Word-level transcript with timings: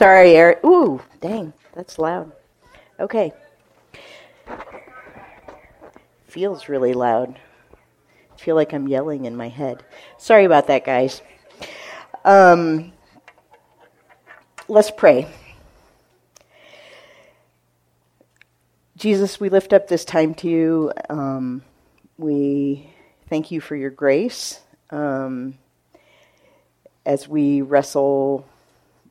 Sorry, 0.00 0.34
Eric. 0.34 0.64
Ooh, 0.64 1.02
dang, 1.20 1.52
that's 1.74 1.98
loud. 1.98 2.32
Okay. 2.98 3.34
Feels 6.26 6.70
really 6.70 6.94
loud. 6.94 7.38
I 8.32 8.36
feel 8.38 8.56
like 8.56 8.72
I'm 8.72 8.88
yelling 8.88 9.26
in 9.26 9.36
my 9.36 9.50
head. 9.50 9.84
Sorry 10.16 10.46
about 10.46 10.68
that, 10.68 10.86
guys. 10.86 11.20
Um, 12.24 12.94
let's 14.68 14.90
pray. 14.90 15.26
Jesus, 18.96 19.38
we 19.38 19.50
lift 19.50 19.74
up 19.74 19.86
this 19.86 20.06
time 20.06 20.32
to 20.36 20.48
you. 20.48 20.92
Um, 21.10 21.60
we 22.16 22.88
thank 23.28 23.50
you 23.50 23.60
for 23.60 23.76
your 23.76 23.90
grace 23.90 24.60
um, 24.88 25.58
as 27.04 27.28
we 27.28 27.60
wrestle 27.60 28.46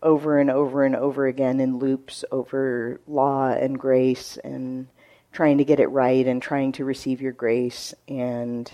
over 0.02 0.40
and 0.40 0.50
over 0.50 0.84
and 0.84 0.96
over 0.96 1.28
again 1.28 1.60
in 1.60 1.78
loops 1.78 2.24
over 2.32 3.02
law 3.08 3.50
and 3.50 3.78
grace 3.78 4.38
and 4.44 4.88
trying 5.32 5.58
to 5.58 5.66
get 5.66 5.80
it 5.80 5.88
right 5.88 6.26
and 6.26 6.42
trying 6.42 6.72
to 6.74 6.86
receive 6.86 7.22
your 7.22 7.34
grace. 7.34 7.94
And 8.08 8.72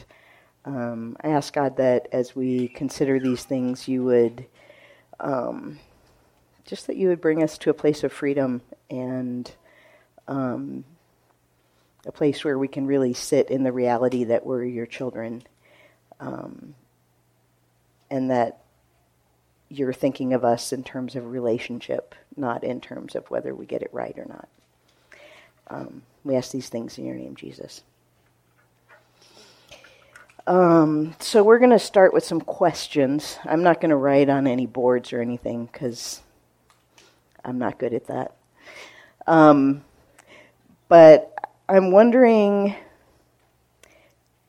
um, 0.66 1.18
I 1.22 1.30
ask 1.30 1.54
God 1.54 1.78
that 1.78 2.08
as 2.12 2.36
we 2.36 2.68
consider 2.68 3.20
these 3.20 3.44
things, 3.44 3.88
you 3.88 4.04
would 4.04 4.46
um, 5.20 5.80
just 6.66 6.88
that 6.88 6.98
you 6.98 7.10
would 7.10 7.22
bring 7.22 7.44
us 7.44 7.58
to 7.60 7.70
a 7.70 7.76
place 7.76 8.04
of 8.04 8.12
freedom 8.12 8.62
and 8.90 9.52
um, 10.28 10.84
a 12.06 12.12
place 12.12 12.44
where 12.44 12.58
we 12.58 12.68
can 12.68 12.88
really 12.88 13.14
sit 13.14 13.50
in 13.50 13.64
the 13.64 13.72
reality 13.72 14.26
that 14.26 14.46
we're 14.46 14.64
your 14.64 14.86
children 14.86 15.44
um, 16.20 16.76
and 18.10 18.32
that 18.32 18.65
you're 19.70 19.94
thinking 19.94 20.34
of 20.34 20.46
us 20.46 20.72
in 20.72 20.84
terms 20.84 21.16
of 21.16 21.26
relationship, 21.32 22.16
not 22.36 22.64
in 22.64 22.82
terms 22.82 23.16
of 23.16 23.30
whether 23.30 23.54
we 23.54 23.66
get 23.66 23.82
it 23.82 23.94
right 23.94 24.18
or 24.18 24.26
not. 24.26 24.48
Um, 25.68 26.04
we 26.24 26.36
ask 26.36 26.52
these 26.52 26.70
things 26.70 26.98
in 26.98 27.06
your 27.06 27.16
name, 27.16 27.36
Jesus. 27.36 27.84
Um, 30.48 31.16
so 31.20 31.44
we're 31.44 31.58
going 31.58 31.72
to 31.72 31.80
start 31.80 32.14
with 32.14 32.24
some 32.24 32.40
questions. 32.40 33.40
I'm 33.46 33.64
not 33.64 33.82
going 33.82 33.90
to 33.90 33.96
write 33.96 34.30
on 34.30 34.46
any 34.46 34.68
boards 34.68 35.12
or 35.12 35.20
anything 35.20 35.66
because 35.66 36.22
I'm 37.44 37.58
not 37.58 37.80
good 37.80 37.94
at 37.94 38.08
that. 38.08 38.36
Um, 39.26 39.84
but 40.88 41.34
I'm 41.68 41.92
wondering. 41.92 42.76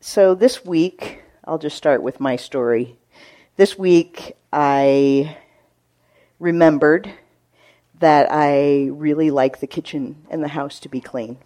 So 0.01 0.35
this 0.35 0.65
week, 0.67 1.23
I'll 1.45 1.59
just 1.59 1.77
start 1.77 2.03
with 2.03 2.21
my 2.21 2.37
story. 2.37 2.99
This 3.57 3.79
week, 3.79 4.37
I 4.53 5.35
remembered 6.39 7.11
that 8.01 8.31
I 8.31 8.89
really 8.93 9.31
like 9.31 9.61
the 9.61 9.67
kitchen 9.67 10.27
and 10.29 10.45
the 10.45 10.49
house 10.49 10.79
to 10.81 10.91
be 10.91 11.01
clean. 11.01 11.39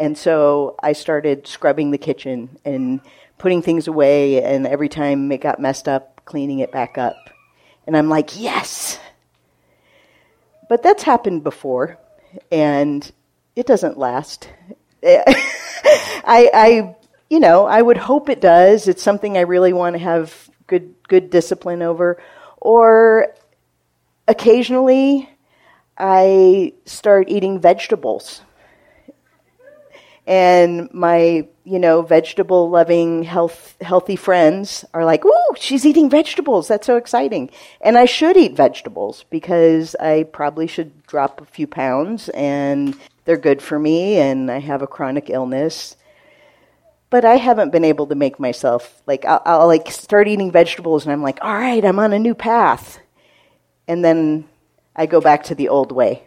And 0.00 0.18
so 0.18 0.74
I 0.82 0.94
started 0.94 1.46
scrubbing 1.46 1.92
the 1.92 1.98
kitchen 1.98 2.58
and 2.64 3.00
putting 3.38 3.62
things 3.62 3.86
away, 3.86 4.42
and 4.42 4.66
every 4.66 4.88
time 4.88 5.30
it 5.30 5.40
got 5.40 5.60
messed 5.60 5.86
up, 5.86 6.22
cleaning 6.24 6.58
it 6.58 6.72
back 6.72 6.98
up. 6.98 7.30
And 7.86 7.96
I'm 7.96 8.08
like, 8.08 8.40
yes! 8.40 8.98
But 10.68 10.82
that's 10.82 11.04
happened 11.04 11.44
before, 11.44 12.00
and 12.50 13.08
it 13.54 13.68
doesn't 13.68 13.96
last. 13.96 14.48
I, 15.04 16.50
I, 16.52 16.96
you 17.30 17.38
know, 17.38 17.64
I 17.64 17.80
would 17.80 17.96
hope 17.96 18.28
it 18.28 18.40
does. 18.40 18.88
It's 18.88 19.04
something 19.04 19.38
I 19.38 19.42
really 19.42 19.72
want 19.72 19.94
to 19.94 20.00
have 20.00 20.50
good, 20.66 20.94
good 21.08 21.30
discipline 21.30 21.82
over. 21.82 22.20
Or 22.60 23.34
occasionally, 24.28 25.28
I 25.98 26.72
start 26.84 27.28
eating 27.28 27.60
vegetables. 27.60 28.42
And 30.26 30.92
my, 30.92 31.46
you 31.62 31.78
know, 31.78 32.02
vegetable 32.02 32.68
loving, 32.68 33.22
health, 33.22 33.76
healthy 33.80 34.16
friends 34.16 34.84
are 34.92 35.04
like, 35.04 35.24
ooh, 35.24 35.54
she's 35.56 35.86
eating 35.86 36.10
vegetables. 36.10 36.66
That's 36.66 36.86
so 36.86 36.96
exciting. 36.96 37.50
And 37.80 37.96
I 37.96 38.06
should 38.06 38.36
eat 38.36 38.56
vegetables 38.56 39.24
because 39.30 39.94
I 40.00 40.24
probably 40.24 40.66
should 40.66 41.06
drop 41.06 41.40
a 41.40 41.44
few 41.44 41.68
pounds 41.68 42.28
and 42.30 42.96
they're 43.24 43.36
good 43.36 43.62
for 43.62 43.78
me 43.78 44.16
and 44.16 44.50
I 44.50 44.58
have 44.58 44.82
a 44.82 44.88
chronic 44.88 45.30
illness. 45.30 45.96
But 47.08 47.24
I 47.24 47.36
haven't 47.36 47.70
been 47.70 47.84
able 47.84 48.06
to 48.08 48.14
make 48.14 48.40
myself, 48.40 49.02
like, 49.06 49.24
I'll, 49.24 49.42
I'll 49.44 49.66
like 49.66 49.90
start 49.90 50.28
eating 50.28 50.50
vegetables 50.50 51.04
and 51.04 51.12
I'm 51.12 51.22
like, 51.22 51.38
all 51.42 51.54
right, 51.54 51.84
I'm 51.84 51.98
on 51.98 52.12
a 52.12 52.18
new 52.18 52.34
path. 52.34 52.98
And 53.86 54.04
then 54.04 54.48
I 54.94 55.06
go 55.06 55.20
back 55.20 55.44
to 55.44 55.54
the 55.54 55.68
old 55.68 55.92
way. 55.92 56.24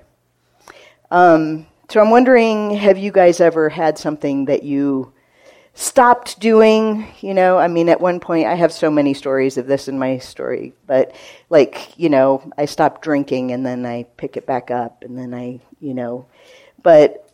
Um, 1.12 1.66
so 1.89 2.00
I'm 2.00 2.12
wondering, 2.12 2.72
have 2.72 2.97
you 2.97 3.12
guys 3.12 3.41
ever 3.41 3.68
had 3.68 3.97
something 3.97 4.45
that 4.45 4.63
you 4.63 5.12
stopped 5.73 6.39
doing? 6.39 7.07
You 7.19 7.34
know, 7.34 7.57
I 7.57 7.68
mean, 7.68 7.89
at 7.89 8.00
one 8.00 8.19
point, 8.19 8.47
I 8.47 8.56
have 8.56 8.72
so 8.72 8.91
many 8.91 9.13
stories 9.13 9.57
of 9.57 9.66
this 9.66 9.88
in 9.88 9.97
my 9.97 10.19
story, 10.19 10.73
but 10.85 11.16
like, 11.50 11.97
you 11.97 12.09
know, 12.09 12.44
I 12.57 12.66
stopped 12.66 13.01
drinking 13.01 13.51
and 13.51 13.66
then 13.66 13.85
I 13.85 14.03
pick 14.18 14.38
it 14.38 14.45
back 14.45 14.72
up 14.72 15.03
and 15.03 15.18
then 15.18 15.34
I, 15.34 15.59
you 15.79 15.94
know, 15.94 16.28
but 16.84 17.28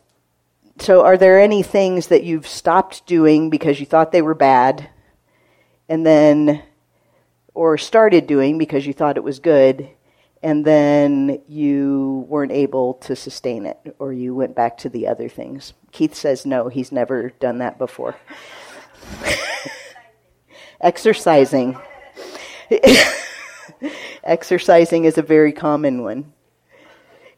so 0.78 1.04
are 1.04 1.16
there 1.16 1.40
any 1.40 1.62
things 1.62 2.08
that 2.08 2.24
you've 2.24 2.46
stopped 2.46 3.06
doing 3.06 3.50
because 3.50 3.80
you 3.80 3.86
thought 3.86 4.12
they 4.12 4.22
were 4.22 4.34
bad 4.34 4.90
and 5.88 6.04
then, 6.04 6.62
or 7.54 7.78
started 7.78 8.26
doing 8.26 8.58
because 8.58 8.86
you 8.86 8.92
thought 8.92 9.16
it 9.16 9.24
was 9.24 9.38
good 9.38 9.88
and 10.42 10.64
then 10.64 11.42
you 11.48 12.24
weren't 12.28 12.52
able 12.52 12.94
to 12.94 13.16
sustain 13.16 13.66
it, 13.66 13.78
or 13.98 14.12
you 14.12 14.34
went 14.34 14.54
back 14.54 14.78
to 14.78 14.88
the 14.88 15.08
other 15.08 15.28
things. 15.28 15.72
Keith 15.92 16.14
says 16.14 16.46
no, 16.46 16.68
he's 16.68 16.92
never 16.92 17.30
done 17.40 17.58
that 17.58 17.78
before. 17.78 18.14
Exercising. 20.80 21.76
Exercising 24.24 25.04
is 25.04 25.18
a 25.18 25.22
very 25.22 25.52
common 25.52 26.02
one. 26.02 26.32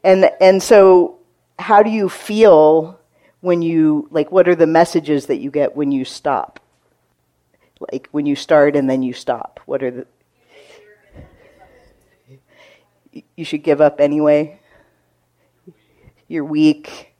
And 0.03 0.31
and 0.41 0.63
so 0.63 1.19
how 1.59 1.83
do 1.83 1.91
you 1.91 2.09
feel 2.09 2.98
when 3.41 3.63
you 3.63 4.09
like 4.11 4.33
what 4.33 4.49
are 4.49 4.55
the 4.55 4.67
messages 4.67 5.27
that 5.27 5.37
you 5.37 5.51
get 5.51 5.77
when 5.77 5.93
you 5.93 6.05
stop? 6.05 6.61
Like 7.93 8.09
when 8.11 8.27
you 8.27 8.35
start 8.35 8.77
and 8.77 8.89
then 8.89 9.03
you 9.03 9.13
stop. 9.13 9.61
What 9.67 9.83
are 9.83 9.91
the 9.91 10.07
you 13.37 13.45
should 13.45 13.63
give 13.63 13.81
up 13.81 14.01
anyway. 14.01 14.61
You're 16.27 16.45
weak. 16.45 17.15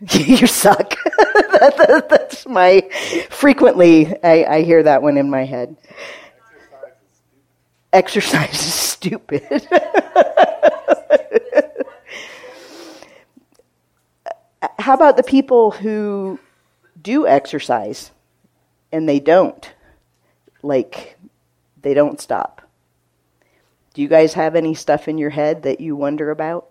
you 0.10 0.46
suck. 0.46 0.94
that, 1.16 1.74
that, 1.88 2.08
that's 2.08 2.46
my 2.46 2.80
frequently 3.30 4.12
I, 4.22 4.44
I 4.44 4.62
hear 4.62 4.82
that 4.82 5.02
one 5.02 5.16
in 5.16 5.30
my 5.30 5.44
head. 5.44 5.76
Exercise 7.92 8.54
is 8.54 8.74
stupid. 8.74 9.68
How 14.82 14.94
about 14.94 15.16
the 15.16 15.22
people 15.22 15.70
who 15.70 16.40
do 17.00 17.24
exercise 17.24 18.10
and 18.90 19.08
they 19.08 19.20
don't? 19.20 19.72
Like, 20.60 21.16
they 21.80 21.94
don't 21.94 22.20
stop. 22.20 22.62
Do 23.94 24.02
you 24.02 24.08
guys 24.08 24.34
have 24.34 24.56
any 24.56 24.74
stuff 24.74 25.06
in 25.06 25.18
your 25.18 25.30
head 25.30 25.62
that 25.62 25.80
you 25.80 25.94
wonder 25.94 26.32
about? 26.32 26.68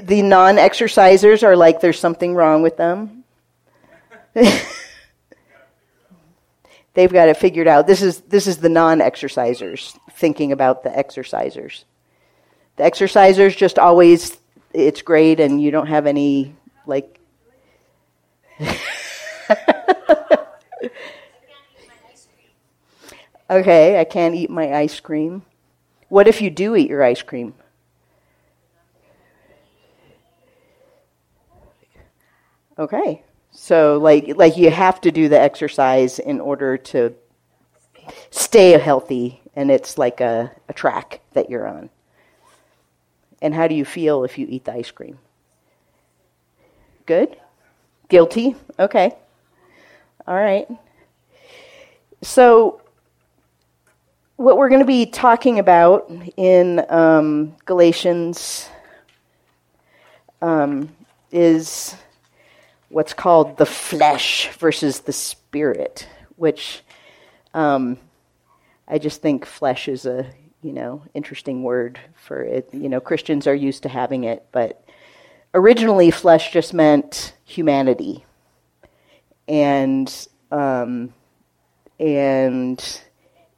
The 0.00 0.22
non 0.22 0.58
exercisers 0.58 1.42
are 1.42 1.56
like 1.56 1.80
there's 1.80 1.98
something 1.98 2.36
wrong 2.36 2.62
with 2.62 2.76
them. 2.76 3.24
They've 6.94 7.12
got 7.12 7.28
it 7.28 7.36
figured 7.36 7.66
out. 7.66 7.88
This 7.88 8.00
is, 8.00 8.20
this 8.20 8.46
is 8.46 8.58
the 8.58 8.68
non 8.68 9.00
exercisers 9.00 9.98
thinking 10.12 10.52
about 10.52 10.84
the 10.84 10.90
exercisers. 10.90 11.82
The 12.76 12.84
exercisers 12.84 13.56
just 13.56 13.76
always, 13.76 14.37
it's 14.72 15.02
great 15.02 15.40
and 15.40 15.60
you 15.60 15.70
don't 15.70 15.86
have 15.86 16.06
any, 16.06 16.54
like. 16.86 17.20
Okay, 23.50 23.98
I 23.98 24.04
can't 24.04 24.34
eat 24.34 24.50
my 24.50 24.74
ice 24.74 25.00
cream. 25.00 25.42
What 26.10 26.28
if 26.28 26.42
you 26.42 26.50
do 26.50 26.76
eat 26.76 26.90
your 26.90 27.02
ice 27.02 27.22
cream? 27.22 27.54
Okay. 32.78 33.22
So 33.50 33.98
like 33.98 34.36
like 34.36 34.56
you 34.56 34.70
have 34.70 35.00
to 35.00 35.10
do 35.10 35.28
the 35.28 35.40
exercise 35.40 36.18
in 36.18 36.40
order 36.40 36.76
to 36.76 37.14
stay 38.30 38.78
healthy 38.78 39.42
and 39.56 39.70
it's 39.70 39.98
like 39.98 40.20
a, 40.20 40.52
a 40.68 40.72
track 40.72 41.20
that 41.32 41.50
you're 41.50 41.66
on. 41.66 41.90
And 43.40 43.54
how 43.54 43.68
do 43.68 43.74
you 43.74 43.84
feel 43.84 44.24
if 44.24 44.38
you 44.38 44.46
eat 44.48 44.64
the 44.64 44.72
ice 44.72 44.90
cream? 44.90 45.18
Good? 47.06 47.36
Guilty? 48.08 48.56
Okay. 48.78 49.14
All 50.26 50.34
right. 50.34 50.68
So 52.22 52.80
what 54.36 54.56
we're 54.56 54.68
going 54.68 54.80
to 54.80 54.86
be 54.86 55.06
talking 55.06 55.58
about 55.58 56.10
in 56.36 56.84
um, 56.88 57.54
Galatians 57.64 58.68
um, 60.42 60.88
is 61.32 61.96
what's 62.88 63.12
called 63.12 63.56
the 63.56 63.66
flesh 63.66 64.50
versus 64.58 65.00
the 65.00 65.12
spirit, 65.12 66.08
which 66.36 66.82
um, 67.54 67.98
I 68.86 68.98
just 68.98 69.22
think 69.22 69.44
flesh 69.44 69.88
is 69.88 70.06
a 70.06 70.26
you 70.62 70.72
know 70.72 71.02
interesting 71.14 71.62
word 71.62 71.98
for 72.14 72.42
it. 72.42 72.68
You 72.72 72.88
know, 72.88 73.00
Christians 73.00 73.46
are 73.46 73.54
used 73.54 73.82
to 73.84 73.88
having 73.88 74.24
it, 74.24 74.46
but 74.52 74.84
originally 75.54 76.10
flesh 76.10 76.52
just 76.52 76.74
meant 76.74 77.34
humanity, 77.44 78.24
and 79.46 80.28
um, 80.50 81.12
and 81.98 83.00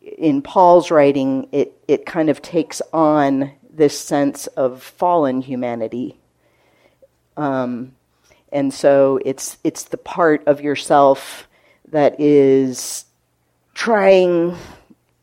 in 0.01 0.43
Paul's 0.43 0.91
writing, 0.91 1.49
it 1.53 1.73
it 1.89 2.07
kind 2.07 2.31
of 2.31 2.43
takes 2.43 2.81
on 2.93 3.53
this 3.73 3.99
sense 3.99 4.47
of 4.49 4.83
fallen 4.83 5.41
humanity. 5.41 6.19
Um, 7.37 7.93
and 8.53 8.73
so 8.75 9.21
it's 9.25 9.59
it's 9.65 9.85
the 9.85 9.97
part 9.97 10.43
of 10.47 10.61
yourself 10.61 11.49
that 11.89 12.21
is 12.21 13.05
trying 13.75 14.57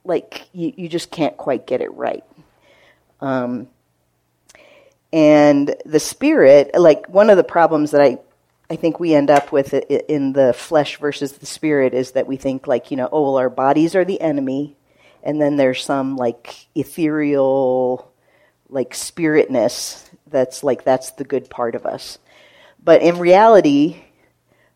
like 0.07 0.47
you, 0.53 0.73
you 0.75 0.89
just 0.89 1.11
can't 1.11 1.37
quite 1.37 1.67
get 1.67 1.81
it 1.81 1.93
right. 1.93 2.23
Um, 3.21 3.67
and 5.13 5.75
the 5.85 5.99
spirit 6.01 6.71
like 6.77 7.07
one 7.07 7.29
of 7.29 7.37
the 7.37 7.43
problems 7.43 7.91
that 7.91 8.01
i 8.01 8.17
i 8.69 8.75
think 8.75 8.99
we 8.99 9.13
end 9.13 9.29
up 9.29 9.53
with 9.53 9.73
in 9.73 10.33
the 10.33 10.51
flesh 10.51 10.97
versus 10.97 11.37
the 11.37 11.45
spirit 11.45 11.93
is 11.93 12.11
that 12.11 12.27
we 12.27 12.35
think 12.35 12.67
like 12.67 12.91
you 12.91 12.97
know 12.97 13.07
oh 13.13 13.21
well 13.21 13.37
our 13.37 13.49
bodies 13.49 13.95
are 13.95 14.03
the 14.03 14.19
enemy 14.19 14.75
and 15.23 15.41
then 15.41 15.55
there's 15.55 15.83
some 15.83 16.17
like 16.17 16.67
ethereal 16.75 18.11
like 18.69 18.91
spiritness 18.91 20.07
that's 20.29 20.63
like 20.63 20.83
that's 20.83 21.11
the 21.11 21.23
good 21.23 21.49
part 21.49 21.75
of 21.75 21.85
us. 21.85 22.19
But 22.83 23.01
in 23.01 23.19
reality, 23.19 23.97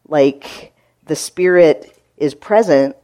like 0.08 0.74
the 1.06 1.16
Spirit 1.16 1.98
is 2.18 2.36
present, 2.36 2.96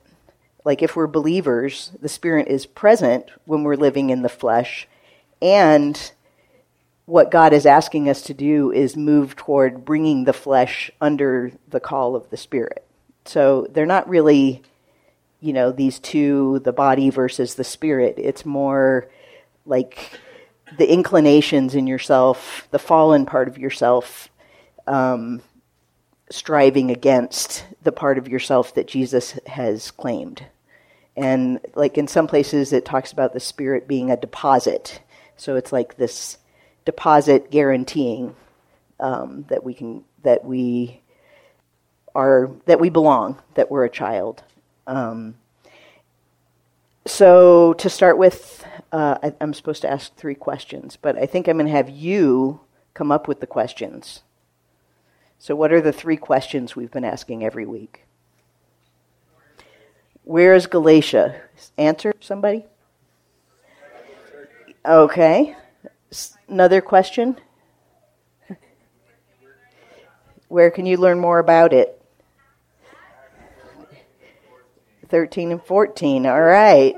like 0.68 0.82
if 0.82 0.98
we're 0.98 1.08
believers, 1.08 1.94
the 2.02 2.10
Spirit 2.10 2.50
is 2.50 2.66
present 2.66 3.28
when 3.46 3.64
we're 3.64 3.78
living 3.78 4.10
in 4.10 4.22
the 4.22 4.28
flesh. 4.28 4.86
And 5.42 6.12
what 7.06 7.32
God 7.32 7.54
is 7.54 7.66
asking 7.66 8.10
us 8.10 8.24
to 8.24 8.34
do 8.34 8.74
is 8.74 8.98
move 8.98 9.38
toward 9.38 9.86
bringing 9.86 10.26
the 10.26 10.34
flesh 10.34 10.92
under 11.00 11.54
the 11.70 11.80
call 11.80 12.18
of 12.18 12.30
the 12.32 12.36
Spirit. 12.36 12.86
So 13.24 13.66
they're 13.70 13.86
not 13.86 14.10
really, 14.10 14.62
you 15.40 15.54
know, 15.54 15.72
these 15.72 16.00
two, 16.00 16.60
the 16.66 16.74
body 16.74 17.12
versus 17.12 17.56
the 17.56 17.64
Spirit. 17.64 18.16
It's 18.18 18.46
more 18.46 19.08
like 19.66 20.20
the 20.78 20.92
inclinations 20.92 21.76
in 21.76 21.88
yourself, 21.88 22.68
the 22.72 22.80
fallen 22.80 23.26
part 23.26 23.48
of 23.48 23.58
yourself 23.58 24.28
um, 24.86 25.42
striving 26.30 26.92
against 26.92 27.66
the 27.84 27.94
part 27.94 28.18
of 28.18 28.28
yourself 28.28 28.76
that 28.76 28.90
Jesus 28.90 29.40
has 29.48 29.92
claimed. 29.92 30.44
And 31.18 31.60
like 31.76 31.98
in 31.98 32.08
some 32.08 32.28
places, 32.28 32.72
it 32.72 32.86
talks 32.86 33.12
about 33.12 33.34
the 33.34 33.40
Spirit 33.40 33.88
being 33.88 34.12
a 34.12 34.18
deposit. 34.18 35.02
So 35.36 35.56
it's 35.56 35.72
like 35.72 35.98
this 35.98 36.38
deposit 36.86 37.52
guaranteeing 37.52 38.36
um, 39.00 39.46
that 39.50 39.64
we 39.64 39.74
can 39.74 40.04
that 40.24 40.46
we 40.46 41.02
are 42.16 42.52
that 42.66 42.80
we 42.80 42.90
belong, 42.90 43.42
that 43.56 43.72
we're 43.72 43.84
a 43.84 43.90
child. 43.90 44.44
Um, 44.86 45.36
so 47.06 47.74
to 47.74 47.90
start 47.90 48.18
with, 48.18 48.66
uh, 48.92 49.18
I, 49.24 49.34
I'm 49.40 49.54
supposed 49.54 49.82
to 49.84 49.90
ask 49.90 50.16
three 50.16 50.36
questions, 50.36 50.98
but 51.02 51.18
I 51.18 51.26
think 51.26 51.48
I'm 51.48 51.58
going 51.58 51.68
to 51.68 51.72
have 51.72 51.90
you 51.90 52.60
come 52.94 53.12
up 53.12 53.28
with 53.28 53.40
the 53.40 53.48
questions. 53.48 54.24
So, 55.40 55.56
what 55.56 55.72
are 55.72 55.82
the 55.82 55.94
three 55.94 56.18
questions 56.18 56.76
we've 56.76 56.92
been 56.92 57.06
asking 57.06 57.44
every 57.44 57.66
week? 57.66 58.07
Where 60.28 60.56
is 60.56 60.68
Galatia? 60.68 61.40
Answer, 61.78 62.12
somebody? 62.20 62.66
Okay. 64.86 65.56
Another 66.50 66.82
question? 66.82 67.38
Where 70.50 70.70
can 70.70 70.86
you 70.86 70.98
learn 70.98 71.18
more 71.18 71.40
about 71.40 71.72
it? 71.72 72.02
13 75.08 75.54
and 75.54 75.64
14. 75.64 76.26
All 76.26 76.42
right. 76.42 76.96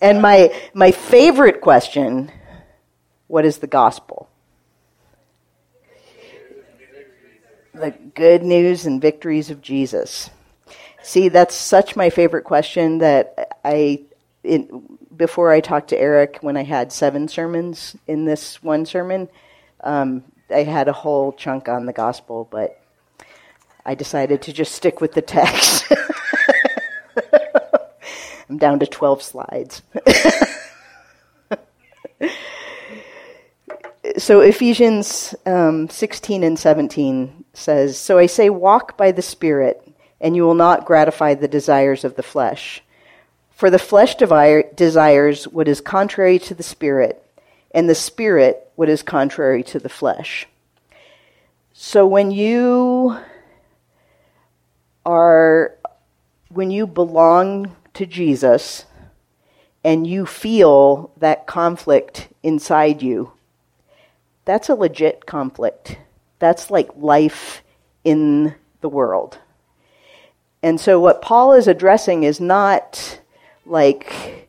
And 0.00 0.22
my 0.22 0.58
my 0.72 0.90
favorite 0.90 1.60
question, 1.60 2.32
what 3.26 3.44
is 3.44 3.58
the 3.58 3.66
gospel? 3.66 4.30
the 7.74 7.90
good 8.14 8.42
news 8.42 8.86
and 8.86 9.02
victories 9.02 9.50
of 9.50 9.60
Jesus? 9.60 10.30
See, 11.02 11.28
that's 11.28 11.54
such 11.54 11.96
my 11.96 12.10
favorite 12.10 12.44
question 12.44 12.98
that 12.98 13.58
I, 13.64 14.02
before 15.16 15.50
I 15.50 15.60
talked 15.60 15.88
to 15.88 15.98
Eric, 15.98 16.38
when 16.42 16.56
I 16.56 16.62
had 16.62 16.92
seven 16.92 17.28
sermons 17.28 17.96
in 18.06 18.24
this 18.26 18.62
one 18.62 18.86
sermon, 18.86 19.28
um, 19.82 20.24
I 20.50 20.64
had 20.64 20.88
a 20.88 20.92
whole 20.92 21.32
chunk 21.32 21.68
on 21.68 21.86
the 21.86 21.92
gospel, 21.92 22.46
but 22.50 22.80
I 23.84 23.94
decided 23.94 24.42
to 24.42 24.52
just 24.52 24.72
stick 24.72 25.00
with 25.00 25.12
the 25.12 25.22
text. 25.22 25.86
I'm 28.50 28.58
down 28.58 28.80
to 28.80 28.86
12 28.86 29.22
slides. 29.22 29.82
so 34.18 34.40
Ephesians 34.40 35.34
um, 35.46 35.88
16 35.88 36.42
and 36.42 36.58
17 36.58 37.44
says, 37.54 37.96
So 37.96 38.18
I 38.18 38.26
say, 38.26 38.50
walk 38.50 38.96
by 38.96 39.12
the 39.12 39.22
Spirit, 39.22 39.80
and 40.20 40.36
you 40.36 40.42
will 40.42 40.54
not 40.54 40.84
gratify 40.84 41.34
the 41.34 41.48
desires 41.48 42.04
of 42.04 42.16
the 42.16 42.22
flesh. 42.22 42.82
For 43.50 43.70
the 43.70 43.78
flesh 43.78 44.14
desires 44.14 45.48
what 45.48 45.68
is 45.68 45.80
contrary 45.80 46.38
to 46.40 46.54
the 46.54 46.62
Spirit, 46.62 47.24
and 47.72 47.88
the 47.88 47.94
Spirit 47.94 48.70
what 48.76 48.88
is 48.88 49.02
contrary 49.02 49.62
to 49.64 49.78
the 49.78 49.88
flesh. 49.88 50.46
So 51.72 52.06
when 52.06 52.30
you 52.30 53.16
are, 55.04 55.74
when 56.48 56.70
you 56.70 56.86
belong 56.86 57.76
to 57.94 58.06
Jesus, 58.06 58.84
and 59.84 60.06
you 60.06 60.26
feel 60.26 61.10
that 61.16 61.46
conflict 61.46 62.28
inside 62.42 63.02
you, 63.02 63.32
that's 64.44 64.68
a 64.68 64.74
legit 64.74 65.26
conflict. 65.26 65.96
That's 66.38 66.70
like 66.70 66.90
life 66.96 67.62
in 68.04 68.54
the 68.80 68.88
world. 68.88 69.38
And 70.62 70.80
so 70.80 71.00
what 71.00 71.22
Paul 71.22 71.52
is 71.52 71.68
addressing 71.68 72.22
is 72.22 72.40
not 72.40 73.20
like, 73.64 74.48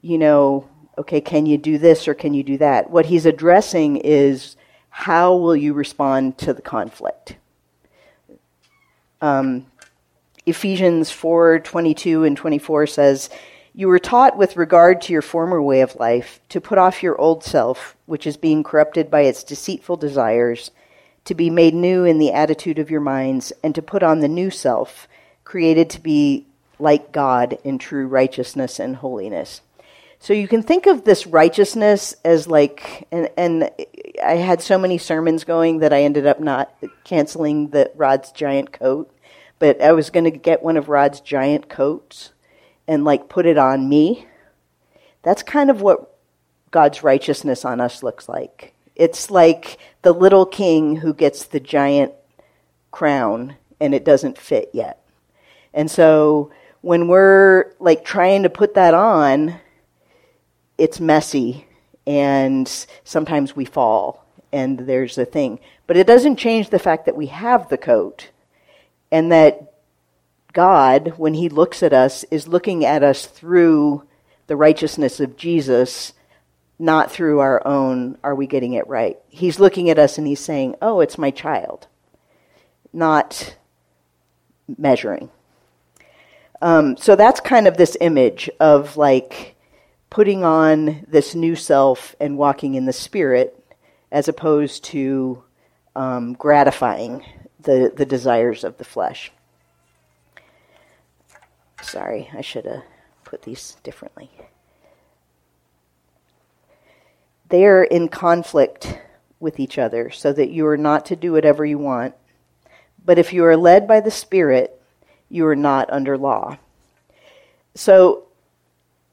you 0.00 0.18
know, 0.18 0.68
okay, 0.96 1.20
can 1.20 1.46
you 1.46 1.58
do 1.58 1.78
this 1.78 2.08
or 2.08 2.14
can 2.14 2.34
you 2.34 2.42
do 2.42 2.58
that? 2.58 2.90
What 2.90 3.06
he's 3.06 3.26
addressing 3.26 3.96
is 3.96 4.56
how 4.88 5.36
will 5.36 5.56
you 5.56 5.72
respond 5.72 6.38
to 6.38 6.54
the 6.54 6.62
conflict? 6.62 7.36
Um, 9.20 9.66
Ephesians 10.46 11.10
4 11.10 11.60
22 11.60 12.24
and 12.24 12.36
24 12.36 12.86
says, 12.86 13.30
you 13.72 13.86
were 13.86 13.98
taught 14.00 14.36
with 14.36 14.56
regard 14.56 15.00
to 15.02 15.12
your 15.12 15.22
former 15.22 15.62
way 15.62 15.80
of 15.80 15.94
life 15.96 16.40
to 16.48 16.60
put 16.60 16.78
off 16.78 17.02
your 17.02 17.18
old 17.20 17.44
self, 17.44 17.96
which 18.06 18.26
is 18.26 18.36
being 18.36 18.64
corrupted 18.64 19.10
by 19.10 19.22
its 19.22 19.44
deceitful 19.44 19.96
desires, 19.96 20.72
to 21.24 21.34
be 21.34 21.50
made 21.50 21.74
new 21.74 22.04
in 22.04 22.18
the 22.18 22.32
attitude 22.32 22.78
of 22.78 22.90
your 22.90 23.00
minds, 23.00 23.52
and 23.62 23.74
to 23.74 23.82
put 23.82 24.02
on 24.02 24.20
the 24.20 24.28
new 24.28 24.50
self, 24.50 25.06
created 25.50 25.90
to 25.90 26.00
be 26.00 26.46
like 26.78 27.10
God 27.10 27.58
in 27.64 27.76
true 27.76 28.06
righteousness 28.06 28.78
and 28.78 28.94
holiness. 28.94 29.62
So 30.20 30.32
you 30.32 30.46
can 30.46 30.62
think 30.62 30.86
of 30.86 31.02
this 31.02 31.26
righteousness 31.26 32.14
as 32.24 32.46
like, 32.46 33.08
and, 33.10 33.28
and 33.36 33.68
I 34.24 34.36
had 34.36 34.62
so 34.62 34.78
many 34.78 34.96
sermons 34.96 35.42
going 35.42 35.80
that 35.80 35.92
I 35.92 36.02
ended 36.02 36.24
up 36.24 36.38
not 36.38 36.72
canceling 37.02 37.70
the 37.70 37.90
Rod's 37.96 38.30
giant 38.30 38.72
coat, 38.72 39.12
but 39.58 39.82
I 39.82 39.90
was 39.90 40.10
going 40.10 40.22
to 40.22 40.30
get 40.30 40.62
one 40.62 40.76
of 40.76 40.88
Rod's 40.88 41.20
giant 41.20 41.68
coats 41.68 42.30
and 42.86 43.04
like 43.04 43.28
put 43.28 43.44
it 43.44 43.58
on 43.58 43.88
me. 43.88 44.28
That's 45.24 45.42
kind 45.42 45.68
of 45.68 45.82
what 45.82 46.16
God's 46.70 47.02
righteousness 47.02 47.64
on 47.64 47.80
us 47.80 48.04
looks 48.04 48.28
like. 48.28 48.72
It's 48.94 49.32
like 49.32 49.78
the 50.02 50.12
little 50.12 50.46
king 50.46 50.94
who 50.94 51.12
gets 51.12 51.44
the 51.44 51.58
giant 51.58 52.12
crown 52.92 53.56
and 53.80 53.96
it 53.96 54.04
doesn't 54.04 54.38
fit 54.38 54.70
yet. 54.72 54.99
And 55.72 55.90
so 55.90 56.50
when 56.80 57.08
we're 57.08 57.72
like 57.78 58.04
trying 58.04 58.42
to 58.42 58.50
put 58.50 58.74
that 58.74 58.94
on, 58.94 59.56
it's 60.78 61.00
messy 61.00 61.66
and 62.06 62.86
sometimes 63.04 63.54
we 63.54 63.64
fall 63.64 64.26
and 64.52 64.80
there's 64.80 65.18
a 65.18 65.24
thing. 65.24 65.60
But 65.86 65.96
it 65.96 66.06
doesn't 66.06 66.36
change 66.36 66.70
the 66.70 66.78
fact 66.78 67.06
that 67.06 67.16
we 67.16 67.26
have 67.26 67.68
the 67.68 67.78
coat 67.78 68.30
and 69.12 69.30
that 69.32 69.74
God, 70.52 71.14
when 71.16 71.34
He 71.34 71.48
looks 71.48 71.82
at 71.82 71.92
us, 71.92 72.24
is 72.30 72.48
looking 72.48 72.84
at 72.84 73.02
us 73.02 73.26
through 73.26 74.04
the 74.46 74.56
righteousness 74.56 75.20
of 75.20 75.36
Jesus, 75.36 76.12
not 76.78 77.12
through 77.12 77.38
our 77.40 77.64
own, 77.66 78.18
are 78.24 78.34
we 78.34 78.46
getting 78.46 78.72
it 78.72 78.88
right? 78.88 79.18
He's 79.28 79.60
looking 79.60 79.90
at 79.90 79.98
us 79.98 80.18
and 80.18 80.26
he's 80.26 80.40
saying, 80.40 80.74
oh, 80.82 81.00
it's 81.00 81.18
my 81.18 81.30
child, 81.30 81.86
not 82.92 83.56
measuring. 84.78 85.30
Um, 86.62 86.96
so 86.96 87.16
that's 87.16 87.40
kind 87.40 87.66
of 87.66 87.76
this 87.76 87.96
image 88.00 88.50
of 88.60 88.96
like 88.96 89.56
putting 90.10 90.44
on 90.44 91.06
this 91.08 91.34
new 91.34 91.56
self 91.56 92.14
and 92.20 92.36
walking 92.36 92.74
in 92.74 92.84
the 92.84 92.92
spirit 92.92 93.56
as 94.12 94.28
opposed 94.28 94.84
to 94.84 95.42
um, 95.96 96.34
gratifying 96.34 97.24
the, 97.60 97.92
the 97.94 98.04
desires 98.04 98.64
of 98.64 98.76
the 98.78 98.84
flesh. 98.84 99.32
Sorry, 101.82 102.28
I 102.36 102.42
should 102.42 102.66
have 102.66 102.82
put 103.24 103.42
these 103.42 103.76
differently. 103.82 104.30
They 107.48 107.64
are 107.64 107.82
in 107.82 108.08
conflict 108.08 108.98
with 109.40 109.58
each 109.58 109.78
other 109.78 110.10
so 110.10 110.32
that 110.32 110.50
you 110.50 110.66
are 110.66 110.76
not 110.76 111.06
to 111.06 111.16
do 111.16 111.32
whatever 111.32 111.64
you 111.64 111.78
want. 111.78 112.14
But 113.04 113.18
if 113.18 113.32
you 113.32 113.44
are 113.44 113.56
led 113.56 113.88
by 113.88 114.00
the 114.00 114.10
Spirit, 114.10 114.79
you 115.30 115.46
are 115.46 115.56
not 115.56 115.88
under 115.90 116.18
law. 116.18 116.58
So 117.74 118.24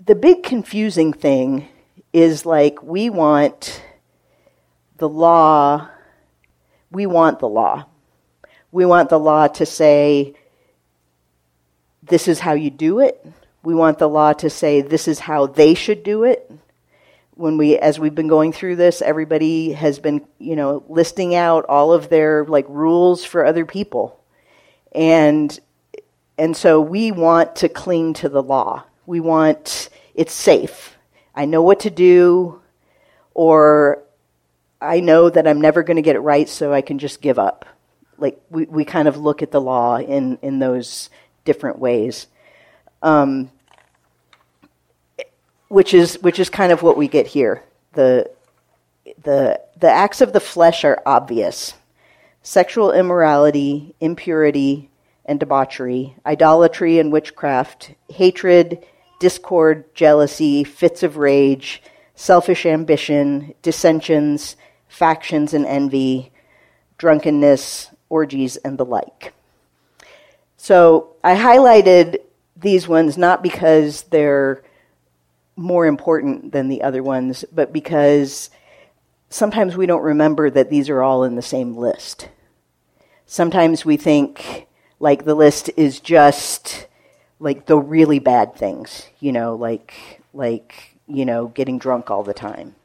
the 0.04 0.16
big 0.16 0.44
confusing 0.44 1.14
thing 1.14 1.68
is 2.12 2.46
like 2.46 2.82
we 2.82 3.10
want 3.10 3.82
the 4.98 5.08
law, 5.08 5.88
we 6.92 7.06
want 7.06 7.40
the 7.40 7.48
law. 7.48 7.86
We 8.72 8.86
want 8.86 9.10
the 9.10 9.20
law 9.20 9.48
to 9.48 9.66
say, 9.66 10.34
this 12.04 12.28
is 12.28 12.40
how 12.40 12.54
you 12.54 12.70
do 12.70 13.00
it. 13.00 13.26
We 13.64 13.76
want 13.76 14.00
the 14.00 14.10
law 14.10 14.34
to 14.34 14.50
say, 14.50 14.82
this 14.82 15.08
is 15.08 15.20
how 15.20 15.46
they 15.46 15.74
should 15.74 16.04
do 16.04 16.24
it. 16.24 16.52
When 17.36 17.58
we, 17.58 17.78
as 17.78 18.00
we've 18.00 18.16
been 18.16 18.28
going 18.28 18.52
through 18.52 18.78
this, 18.78 19.02
everybody 19.02 19.74
has 19.74 20.00
been, 20.00 20.26
you 20.40 20.56
know, 20.56 20.84
listing 20.90 21.36
out 21.36 21.66
all 21.66 21.94
of 21.94 22.10
their 22.10 22.46
like 22.46 22.66
rules 22.68 23.24
for 23.24 23.46
other 23.46 23.66
people. 23.66 24.20
And, 24.94 25.58
and 26.38 26.56
so 26.56 26.80
we 26.82 27.12
want 27.12 27.56
to 27.58 27.70
cling 27.70 28.14
to 28.16 28.30
the 28.30 28.44
law. 28.44 28.84
We 29.06 29.20
want, 29.20 29.90
it's 30.14 30.34
safe. 30.34 30.98
I 31.36 31.46
know 31.46 31.62
what 31.62 31.80
to 31.82 31.90
do, 31.90 32.62
or 33.34 34.04
I 34.82 35.00
know 35.00 35.30
that 35.30 35.48
I'm 35.48 35.62
never 35.62 35.84
going 35.84 35.98
to 35.98 36.02
get 36.02 36.16
it 36.16 36.20
right, 36.20 36.50
so 36.50 36.74
I 36.74 36.82
can 36.82 37.00
just 37.00 37.22
give 37.22 37.40
up. 37.40 37.66
Like 38.18 38.40
we, 38.50 38.66
we 38.66 38.86
kind 38.86 39.08
of 39.08 39.18
look 39.18 39.42
at 39.42 39.52
the 39.52 39.62
law 39.62 39.98
in, 39.98 40.40
in 40.42 40.60
those 40.60 41.10
different 41.46 41.80
ways, 41.80 42.28
um, 43.02 43.52
which 45.68 45.94
is 45.94 46.20
which 46.22 46.40
is 46.40 46.50
kind 46.50 46.72
of 46.72 46.82
what 46.82 46.98
we 46.98 47.08
get 47.08 47.28
here. 47.28 47.64
the 47.94 48.30
the 49.24 49.62
The 49.80 49.90
acts 49.90 50.22
of 50.22 50.34
the 50.34 50.40
flesh 50.40 50.84
are 50.84 51.02
obvious: 51.06 51.76
sexual 52.42 52.92
immorality, 52.92 53.94
impurity, 54.00 54.90
and 55.28 55.40
debauchery, 55.40 56.16
idolatry 56.26 57.00
and 57.00 57.12
witchcraft, 57.12 57.94
hatred, 58.10 58.86
discord, 59.20 59.94
jealousy, 59.94 60.64
fits 60.64 61.04
of 61.04 61.18
rage, 61.18 61.82
selfish 62.16 62.66
ambition, 62.66 63.54
dissensions 63.62 64.56
factions 64.88 65.54
and 65.54 65.66
envy, 65.66 66.32
drunkenness, 66.98 67.92
orgies, 68.10 68.58
and 68.58 68.78
the 68.78 68.86
like. 68.86 69.34
So 70.58 71.16
I 71.24 71.36
highlighted 71.36 72.18
these 72.56 72.88
ones 72.88 73.18
not 73.18 73.44
because 73.44 74.04
they're 74.04 74.64
more 75.56 75.86
important 75.86 76.52
than 76.52 76.68
the 76.68 76.82
other 76.84 77.04
ones, 77.04 77.46
but 77.52 77.74
because 77.74 78.50
sometimes 79.30 79.76
we 79.76 79.86
don't 79.86 80.02
remember 80.02 80.50
that 80.50 80.70
these 80.70 80.90
are 80.90 81.02
all 81.02 81.24
in 81.24 81.36
the 81.36 81.42
same 81.42 81.76
list. 81.76 82.30
Sometimes 83.26 83.86
we 83.86 83.98
think 83.98 84.68
like 85.00 85.26
the 85.26 85.36
list 85.36 85.70
is 85.78 86.00
just 86.00 86.88
like 87.40 87.66
the 87.66 87.78
really 87.78 88.20
bad 88.20 88.56
things, 88.56 89.08
you 89.20 89.32
know, 89.32 89.56
like 89.56 90.22
like 90.34 90.96
you 91.08 91.26
know, 91.26 91.48
getting 91.48 91.80
drunk 91.80 92.12
all 92.12 92.24
the 92.24 92.34
time. 92.34 92.76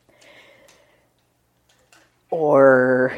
Or 2.30 3.14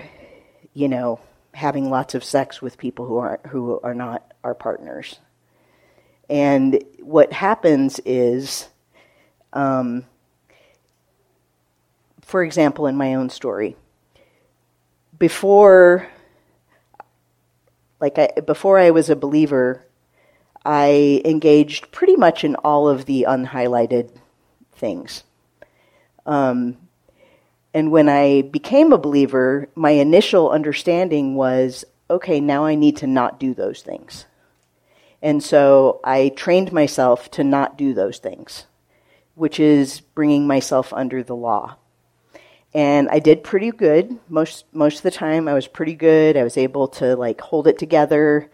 you 0.75 0.89
know 0.89 1.21
having 1.55 1.89
lots 1.89 2.15
of 2.15 2.25
sex 2.25 2.61
with 2.61 2.77
people 2.77 3.07
who 3.07 3.17
are 3.17 3.41
who 3.49 3.81
are 3.83 3.95
not 3.95 4.33
our 4.43 4.55
partners. 4.55 5.19
And 6.29 6.83
what 7.01 7.33
happens 7.33 8.01
is 8.05 8.69
um, 9.53 10.05
for 12.21 12.43
example 12.43 12.87
in 12.87 12.97
my 12.97 13.15
own 13.15 13.31
story 13.31 13.77
before 15.19 16.09
like 18.05 18.19
I, 18.19 18.41
before 18.41 18.79
I 18.79 18.91
was 18.91 19.09
a 19.09 19.17
believer 19.17 19.85
I 20.65 21.23
engaged 21.25 21.91
pretty 21.91 22.17
much 22.17 22.45
in 22.45 22.55
all 22.57 22.89
of 22.89 23.07
the 23.07 23.27
unhighlighted 23.29 24.11
things 24.73 25.25
um, 26.27 26.77
and 27.75 27.91
when 27.91 28.09
I 28.09 28.43
became 28.43 28.93
a 28.93 28.99
believer, 28.99 29.69
my 29.75 29.91
initial 29.91 30.51
understanding 30.51 31.35
was 31.35 31.85
okay, 32.09 32.39
now 32.41 32.65
I 32.65 32.77
need 32.77 32.99
to 32.99 33.07
not 33.07 33.41
do 33.41 33.53
those 33.53 33.83
things. 33.83 34.27
And 35.21 35.43
so 35.43 36.01
I 36.05 36.29
trained 36.37 36.73
myself 36.73 37.31
to 37.33 37.43
not 37.43 37.77
do 37.77 37.95
those 37.95 38.19
things, 38.19 38.67
which 39.35 39.59
is 39.59 40.01
bringing 40.01 40.47
myself 40.47 40.93
under 40.93 41.23
the 41.23 41.35
law. 41.35 41.77
And 42.75 43.09
I 43.09 43.21
did 43.21 43.45
pretty 43.45 43.71
good 43.71 44.19
most 44.29 44.65
most 44.73 44.97
of 44.97 45.03
the 45.03 45.11
time. 45.11 45.47
I 45.47 45.55
was 45.55 45.69
pretty 45.69 45.95
good. 45.95 46.37
I 46.37 46.43
was 46.43 46.57
able 46.57 46.89
to 46.89 47.15
like 47.15 47.41
hold 47.41 47.69
it 47.69 47.79
together. 47.79 48.51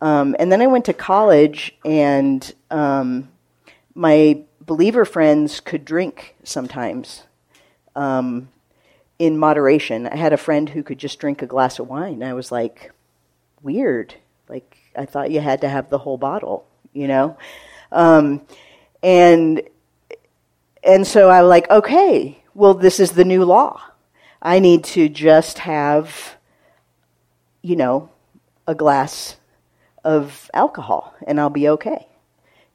Um, 0.00 0.34
and 0.38 0.50
then 0.50 0.60
I 0.60 0.66
went 0.66 0.86
to 0.86 0.92
college, 0.92 1.76
and 1.84 2.52
um, 2.72 3.28
my 3.94 4.42
believer 4.60 5.04
friends 5.04 5.60
could 5.60 5.84
drink 5.84 6.34
sometimes 6.42 7.22
um, 7.94 8.48
in 9.18 9.38
moderation. 9.38 10.08
I 10.08 10.16
had 10.16 10.32
a 10.32 10.36
friend 10.36 10.68
who 10.68 10.82
could 10.82 10.98
just 10.98 11.20
drink 11.20 11.42
a 11.42 11.46
glass 11.46 11.78
of 11.78 11.88
wine. 11.88 12.22
I 12.22 12.34
was 12.34 12.50
like, 12.50 12.90
weird. 13.62 14.14
Like, 14.48 14.76
I 14.96 15.04
thought 15.04 15.30
you 15.30 15.40
had 15.40 15.60
to 15.60 15.68
have 15.68 15.88
the 15.88 15.98
whole 15.98 16.18
bottle, 16.18 16.66
you 16.92 17.06
know? 17.06 17.38
Um, 17.92 18.42
and, 19.02 19.62
and 20.82 21.06
so 21.06 21.30
I 21.30 21.42
was 21.42 21.48
like, 21.48 21.70
okay, 21.70 22.41
well, 22.54 22.74
this 22.74 23.00
is 23.00 23.12
the 23.12 23.24
new 23.24 23.44
law. 23.44 23.80
I 24.40 24.58
need 24.58 24.84
to 24.84 25.08
just 25.08 25.58
have, 25.60 26.36
you 27.62 27.76
know, 27.76 28.10
a 28.66 28.74
glass 28.74 29.36
of 30.04 30.50
alcohol 30.52 31.14
and 31.26 31.40
I'll 31.40 31.50
be 31.50 31.68
okay. 31.68 32.06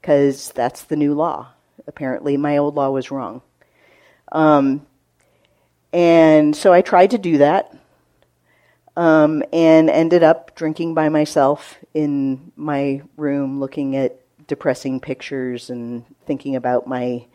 Because 0.00 0.52
that's 0.52 0.82
the 0.82 0.96
new 0.96 1.14
law. 1.14 1.48
Apparently, 1.86 2.36
my 2.36 2.56
old 2.56 2.74
law 2.74 2.90
was 2.90 3.10
wrong. 3.10 3.42
Um, 4.32 4.86
and 5.92 6.54
so 6.54 6.72
I 6.72 6.82
tried 6.82 7.10
to 7.10 7.18
do 7.18 7.38
that 7.38 7.74
um, 8.96 9.42
and 9.52 9.88
ended 9.88 10.22
up 10.22 10.54
drinking 10.54 10.94
by 10.94 11.08
myself 11.08 11.78
in 11.94 12.52
my 12.56 13.02
room, 13.16 13.60
looking 13.60 13.96
at 13.96 14.20
depressing 14.46 15.00
pictures 15.00 15.70
and 15.70 16.04
thinking 16.26 16.56
about 16.56 16.86
my 16.86 17.26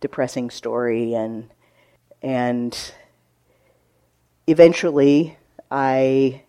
depressing 0.00 0.50
story. 0.50 1.14
And, 1.14 1.48
and 2.22 2.76
eventually 4.46 5.36
I 5.70 6.42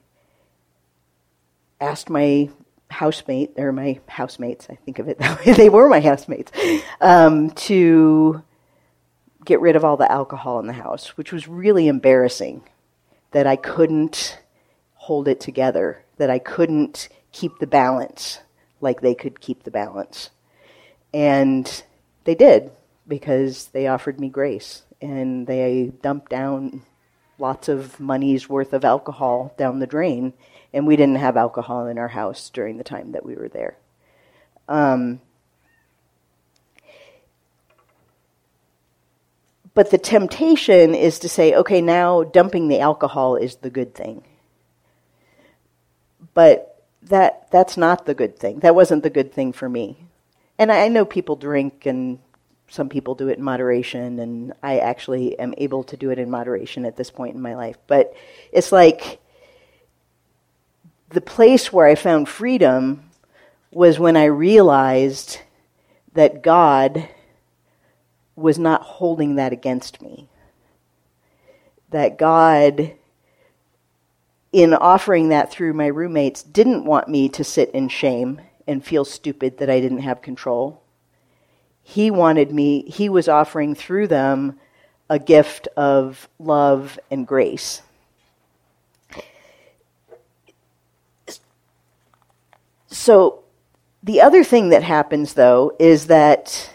asked 1.79 2.09
my 2.09 2.49
housemate, 2.89 3.51
or 3.57 3.71
my 3.71 3.99
housemates, 4.07 4.67
I 4.69 4.75
think 4.75 4.99
of 4.99 5.07
it 5.07 5.19
that 5.19 5.45
way, 5.45 5.53
they 5.53 5.69
were 5.69 5.89
my 5.89 5.99
housemates, 5.99 6.51
um, 7.01 7.51
to 7.51 8.43
get 9.45 9.61
rid 9.61 9.75
of 9.75 9.85
all 9.85 9.97
the 9.97 10.11
alcohol 10.11 10.59
in 10.59 10.67
the 10.67 10.73
house, 10.73 11.17
which 11.17 11.31
was 11.31 11.47
really 11.47 11.87
embarrassing 11.87 12.63
that 13.31 13.47
I 13.47 13.55
couldn't 13.55 14.39
hold 14.95 15.27
it 15.27 15.39
together, 15.39 16.03
that 16.17 16.29
I 16.29 16.39
couldn't 16.39 17.09
keep 17.31 17.59
the 17.59 17.67
balance 17.67 18.39
like 18.81 19.01
they 19.01 19.15
could 19.15 19.39
keep 19.39 19.63
the 19.63 19.71
balance. 19.71 20.29
And 21.13 21.83
they 22.23 22.35
did 22.35 22.71
because 23.07 23.67
they 23.67 23.87
offered 23.87 24.19
me 24.19 24.29
grace 24.29 24.83
and 25.01 25.47
they 25.47 25.91
dumped 26.01 26.29
down 26.29 26.81
lots 27.37 27.69
of 27.69 27.99
money's 27.99 28.49
worth 28.49 28.73
of 28.73 28.83
alcohol 28.83 29.53
down 29.57 29.79
the 29.79 29.87
drain, 29.87 30.33
and 30.73 30.85
we 30.85 30.95
didn't 30.95 31.15
have 31.15 31.37
alcohol 31.37 31.87
in 31.87 31.97
our 31.97 32.09
house 32.09 32.49
during 32.49 32.77
the 32.77 32.83
time 32.83 33.13
that 33.13 33.25
we 33.25 33.35
were 33.35 33.49
there. 33.49 33.77
Um, 34.67 35.21
But 39.79 39.91
the 39.91 39.97
temptation 39.97 40.93
is 40.93 41.19
to 41.19 41.29
say, 41.29 41.53
okay, 41.53 41.79
now 41.79 42.23
dumping 42.23 42.67
the 42.67 42.81
alcohol 42.81 43.37
is 43.37 43.55
the 43.55 43.69
good 43.69 43.95
thing. 43.95 44.23
But 46.33 46.83
that 47.03 47.49
that's 47.49 47.77
not 47.77 48.05
the 48.05 48.13
good 48.13 48.37
thing. 48.37 48.59
That 48.59 48.75
wasn't 48.75 49.03
the 49.03 49.09
good 49.09 49.31
thing 49.31 49.53
for 49.53 49.69
me. 49.69 50.05
And 50.57 50.69
I 50.69 50.89
know 50.89 51.05
people 51.05 51.37
drink 51.37 51.85
and 51.85 52.19
some 52.69 52.89
people 52.89 53.15
do 53.15 53.29
it 53.29 53.37
in 53.37 53.43
moderation, 53.43 54.19
and 54.19 54.53
I 54.61 54.79
actually 54.79 55.37
am 55.39 55.53
able 55.57 55.83
to 55.85 55.97
do 55.97 56.11
it 56.11 56.19
in 56.19 56.29
moderation 56.29 56.85
at 56.85 56.95
this 56.95 57.09
point 57.09 57.35
in 57.35 57.41
my 57.41 57.55
life. 57.55 57.77
But 57.87 58.13
it's 58.51 58.71
like 58.71 59.19
the 61.09 61.21
place 61.21 61.73
where 61.73 61.87
I 61.87 61.95
found 61.95 62.29
freedom 62.29 63.09
was 63.71 63.99
when 63.99 64.15
I 64.15 64.25
realized 64.25 65.39
that 66.13 66.43
God 66.43 67.09
was 68.35 68.57
not 68.57 68.81
holding 68.81 69.35
that 69.35 69.51
against 69.51 70.01
me. 70.01 70.27
That 71.89 72.17
God, 72.17 72.93
in 74.51 74.73
offering 74.73 75.29
that 75.29 75.51
through 75.51 75.73
my 75.73 75.87
roommates, 75.87 76.43
didn't 76.43 76.85
want 76.85 77.07
me 77.07 77.29
to 77.29 77.43
sit 77.43 77.71
in 77.71 77.89
shame 77.89 78.41
and 78.67 78.85
feel 78.85 79.05
stupid 79.05 79.57
that 79.57 79.69
I 79.69 79.79
didn't 79.79 79.99
have 79.99 80.21
control. 80.21 80.83
He 81.83 82.11
wanted 82.11 82.51
me, 82.53 82.83
he 82.83 83.09
was 83.09 83.27
offering 83.27 83.75
through 83.75 84.07
them 84.07 84.59
a 85.09 85.17
gift 85.17 85.67
of 85.75 86.29
love 86.37 86.99
and 87.09 87.25
grace. 87.25 87.81
So, 92.87 93.43
the 94.03 94.21
other 94.21 94.43
thing 94.43 94.69
that 94.69 94.83
happens, 94.83 95.33
though, 95.33 95.75
is 95.79 96.07
that 96.07 96.71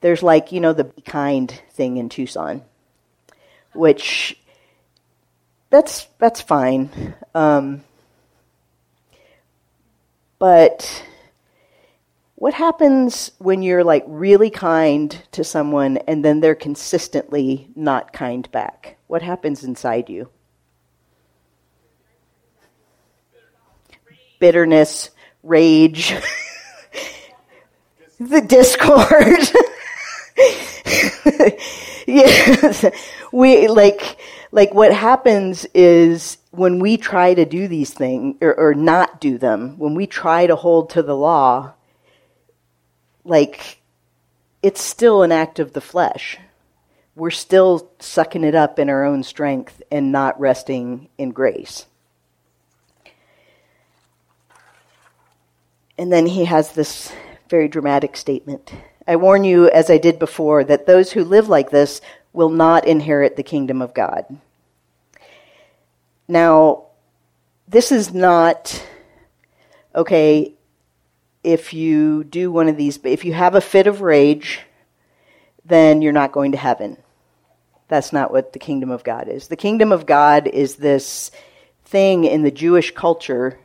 there's 0.00 0.22
like, 0.22 0.52
you 0.52 0.60
know, 0.60 0.72
the 0.72 0.84
be 0.84 1.02
kind 1.02 1.50
thing 1.70 1.96
in 1.96 2.08
Tucson, 2.08 2.62
which 3.72 4.38
that's 5.70 6.06
that's 6.18 6.40
fine. 6.40 7.14
Um, 7.34 7.82
but 10.38 11.04
what 12.36 12.54
happens 12.54 13.30
when 13.38 13.62
you're 13.62 13.84
like 13.84 14.04
really 14.06 14.50
kind 14.50 15.22
to 15.32 15.44
someone 15.44 15.98
and 15.98 16.24
then 16.24 16.40
they're 16.40 16.54
consistently 16.54 17.68
not 17.76 18.12
kind 18.12 18.50
back? 18.50 18.96
What 19.06 19.22
happens 19.22 19.62
inside 19.62 20.08
you? 20.08 20.28
Bitterness, 24.40 25.10
rage, 25.42 26.14
the 28.18 28.40
discord. 28.40 29.48
yes, 32.06 32.84
we 33.32 33.68
like 33.68 34.18
like 34.50 34.74
what 34.74 34.92
happens 34.92 35.66
is 35.74 36.38
when 36.50 36.78
we 36.78 36.96
try 36.96 37.34
to 37.34 37.44
do 37.44 37.68
these 37.68 37.94
things 37.94 38.36
or, 38.40 38.54
or 38.58 38.74
not 38.74 39.20
do 39.20 39.38
them, 39.38 39.78
when 39.78 39.94
we 39.94 40.06
try 40.06 40.46
to 40.46 40.56
hold 40.56 40.90
to 40.90 41.02
the 41.02 41.16
law, 41.16 41.72
like 43.24 43.80
it's 44.62 44.80
still 44.80 45.22
an 45.22 45.32
act 45.32 45.58
of 45.58 45.72
the 45.72 45.80
flesh. 45.80 46.38
We're 47.16 47.30
still 47.30 47.90
sucking 48.00 48.44
it 48.44 48.54
up 48.54 48.78
in 48.78 48.90
our 48.90 49.04
own 49.04 49.22
strength 49.22 49.82
and 49.90 50.10
not 50.10 50.38
resting 50.40 51.08
in 51.16 51.30
grace. 51.30 51.86
And 55.96 56.12
then 56.12 56.26
he 56.26 56.46
has 56.46 56.72
this 56.72 57.12
very 57.48 57.68
dramatic 57.68 58.16
statement. 58.16 58.72
I 59.06 59.16
warn 59.16 59.44
you, 59.44 59.68
as 59.68 59.90
I 59.90 59.98
did 59.98 60.18
before, 60.18 60.64
that 60.64 60.86
those 60.86 61.12
who 61.12 61.24
live 61.24 61.48
like 61.48 61.70
this 61.70 62.00
will 62.32 62.48
not 62.48 62.86
inherit 62.86 63.36
the 63.36 63.42
kingdom 63.42 63.80
of 63.82 63.94
God. 63.94 64.24
Now, 66.26 66.86
this 67.68 67.92
is 67.92 68.14
not, 68.14 68.82
okay, 69.94 70.53
if 71.44 71.72
you 71.72 72.24
do 72.24 72.50
one 72.50 72.68
of 72.68 72.76
these, 72.76 72.98
if 73.04 73.24
you 73.24 73.32
have 73.32 73.54
a 73.54 73.60
fit 73.60 73.86
of 73.86 74.00
rage, 74.00 74.60
then 75.64 76.02
you're 76.02 76.12
not 76.12 76.32
going 76.32 76.52
to 76.52 76.58
heaven. 76.58 76.96
That's 77.88 78.12
not 78.12 78.32
what 78.32 78.52
the 78.52 78.58
kingdom 78.58 78.90
of 78.90 79.04
God 79.04 79.28
is. 79.28 79.48
The 79.48 79.56
kingdom 79.56 79.92
of 79.92 80.06
God 80.06 80.46
is 80.46 80.76
this 80.76 81.30
thing 81.84 82.24
in 82.24 82.42
the 82.42 82.50
Jewish 82.50 82.92
culture 82.92 83.58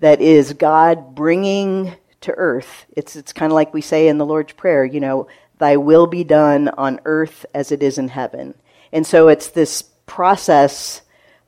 that 0.00 0.20
is 0.20 0.52
God 0.52 1.14
bringing 1.14 1.94
to 2.20 2.32
earth. 2.32 2.86
It's, 2.96 3.16
it's 3.16 3.32
kind 3.32 3.50
of 3.50 3.54
like 3.54 3.72
we 3.72 3.80
say 3.80 4.08
in 4.08 4.18
the 4.18 4.26
Lord's 4.26 4.52
Prayer, 4.52 4.84
you 4.84 5.00
know, 5.00 5.28
thy 5.58 5.76
will 5.76 6.06
be 6.06 6.24
done 6.24 6.68
on 6.68 7.00
earth 7.04 7.46
as 7.54 7.72
it 7.72 7.82
is 7.82 7.98
in 7.98 8.08
heaven. 8.08 8.54
And 8.92 9.06
so 9.06 9.28
it's 9.28 9.48
this 9.48 9.82
process 10.06 11.02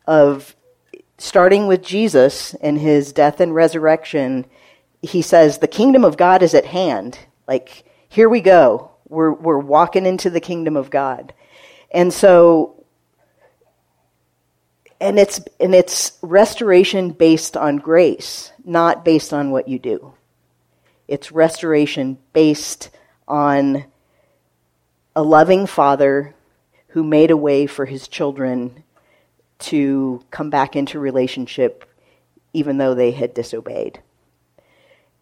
of 0.07 0.55
starting 1.19 1.67
with 1.67 1.83
Jesus 1.83 2.55
and 2.55 2.79
his 2.79 3.13
death 3.13 3.41
and 3.41 3.55
resurrection. 3.55 4.47
He 5.03 5.23
says, 5.23 5.59
the 5.59 5.69
kingdom 5.69 6.05
of 6.05 6.17
God 6.17 6.43
is 6.43 6.55
at 6.55 6.67
hand. 6.67 7.19
Like, 7.49 7.85
here 8.09 8.29
we 8.29 8.41
go. 8.41 8.91
We're, 9.09 9.33
we're 9.33 9.59
walking 9.59 10.07
into 10.07 10.31
the 10.31 10.41
kingdom 10.41 10.77
of 10.77 10.91
God. 10.91 11.33
And 11.91 12.13
so 12.13 12.81
and 15.01 15.19
it's 15.19 15.41
and 15.59 15.75
it's 15.75 16.19
restoration 16.21 17.11
based 17.11 17.57
on 17.57 17.79
grace, 17.79 18.53
not 18.65 19.05
based 19.05 19.33
on 19.33 19.51
what 19.51 19.67
you 19.67 19.79
do. 19.79 20.13
It's 21.09 21.33
restoration 21.33 22.19
based 22.33 22.91
on 23.27 23.85
a 25.17 25.23
loving 25.23 25.67
father 25.67 26.35
who 26.89 27.03
made 27.03 27.31
a 27.31 27.37
way 27.37 27.67
for 27.67 27.87
his 27.87 28.09
children 28.09 28.85
to 29.59 30.23
come 30.31 30.51
back 30.51 30.77
into 30.77 30.99
relationship 30.99 31.85
even 32.53 32.79
though 32.79 32.95
they 32.95 33.13
had 33.13 33.33
disobeyed. 33.33 34.01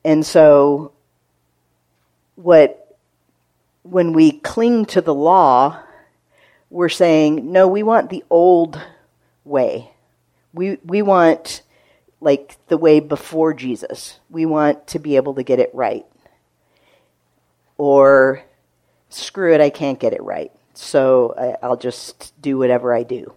And 0.09 0.25
so 0.25 0.93
what 2.35 2.97
when 3.83 4.15
we 4.15 4.33
cling 4.33 4.87
to 4.87 5.03
the 5.03 5.13
law, 5.13 5.83
we're 6.71 6.89
saying, 6.89 7.53
no, 7.53 7.69
we 7.69 7.83
want 7.83 8.09
the 8.09 8.25
old 8.31 8.81
way. 9.45 9.91
We, 10.55 10.79
we 10.83 11.03
want 11.03 11.61
like 12.23 12.57
the 12.69 12.79
way 12.79 13.01
before 13.01 13.53
Jesus. 13.53 14.19
We 14.31 14.47
want 14.47 14.87
to 14.87 14.99
be 14.99 15.17
able 15.17 15.35
to 15.35 15.43
get 15.43 15.59
it 15.59 15.75
right. 15.75 16.07
Or 17.77 18.43
screw 19.11 19.53
it, 19.53 19.61
I 19.61 19.69
can't 19.69 20.01
get 20.01 20.15
it 20.15 20.23
right. 20.23 20.53
So 20.73 21.59
I, 21.61 21.69
will 21.69 21.77
just 21.77 22.33
do 22.41 22.57
whatever 22.57 22.95
I 22.95 23.03
do. 23.03 23.35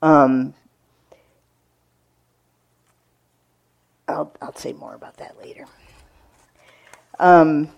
Um, 0.00 0.54
I'll, 4.08 4.32
I'll 4.40 4.54
say 4.54 4.72
more 4.72 4.94
about 4.94 5.16
that 5.18 5.36
later. 5.42 5.66
Um, 7.18 7.70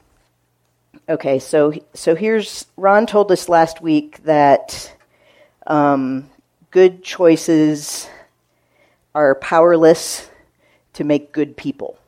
okay, 1.09 1.39
so 1.39 1.73
so 1.95 2.15
here's 2.15 2.67
Ron 2.77 3.07
told 3.07 3.31
us 3.33 3.49
last 3.49 3.81
week 3.81 4.23
that 4.25 4.95
um, 5.67 6.29
good 6.71 7.03
choices 7.03 8.09
are 9.15 9.35
powerless 9.37 10.29
to 10.95 11.05
make 11.05 11.33
good 11.33 11.57
people. 11.57 11.99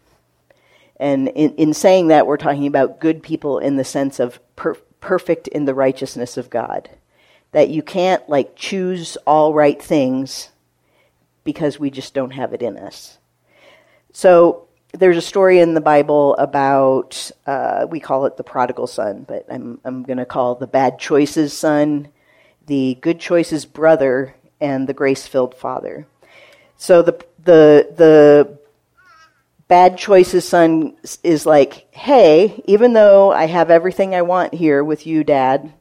And 0.99 1.29
in, 1.29 1.55
in 1.55 1.73
saying 1.73 2.09
that, 2.09 2.27
we're 2.27 2.37
talking 2.37 2.67
about 2.67 3.01
good 3.01 3.23
people 3.23 3.59
in 3.59 3.77
the 3.77 3.85
sense 3.85 4.21
of 4.21 4.39
per- 4.55 4.75
perfect 5.01 5.49
in 5.49 5.65
the 5.65 5.75
righteousness 5.75 6.37
of 6.37 6.51
God. 6.51 6.91
That 7.53 7.71
you 7.71 7.83
can't, 7.83 8.29
like, 8.29 8.55
choose 8.55 9.17
all 9.27 9.55
right 9.55 9.81
things 9.81 10.51
because 11.43 11.81
we 11.81 11.91
just 11.91 12.13
don't 12.13 12.33
have 12.33 12.53
it 12.53 12.63
in 12.63 12.77
us. 12.77 13.19
So, 14.13 14.67
there's 14.93 15.17
a 15.17 15.23
story 15.23 15.61
in 15.61 15.75
the 15.75 15.81
Bible 15.81 16.35
about, 16.37 17.31
uh, 17.47 17.87
we 17.89 18.01
call 18.01 18.27
it 18.27 18.37
the 18.37 18.43
prodigal 18.43 18.89
son, 18.89 19.25
but 19.27 19.47
I'm, 19.49 19.81
I'm 19.85 20.03
going 20.03 20.19
to 20.19 20.27
call 20.27 20.57
the 20.57 20.67
bad 20.67 20.99
choices 20.99 21.53
son 21.53 22.09
the 22.71 22.97
good 23.01 23.19
choices 23.19 23.65
brother 23.65 24.33
and 24.61 24.89
the 24.89 24.95
grace 24.95 25.27
filled 25.27 25.57
Father. 25.57 26.07
So 26.77 27.03
the, 27.03 27.13
the, 27.43 27.93
the 27.97 28.59
bad 29.67 29.99
choices 29.99 30.49
son 30.49 30.97
is 31.25 31.47
like, 31.47 31.93
hey, 31.93 32.63
even 32.67 32.93
though 32.93 33.33
I 33.33 33.47
have 33.47 33.73
everything 33.73 34.15
I 34.15 34.23
want 34.23 34.55
here 34.55 34.85
with 34.85 35.05
you, 35.05 35.25
Dad, 35.25 35.73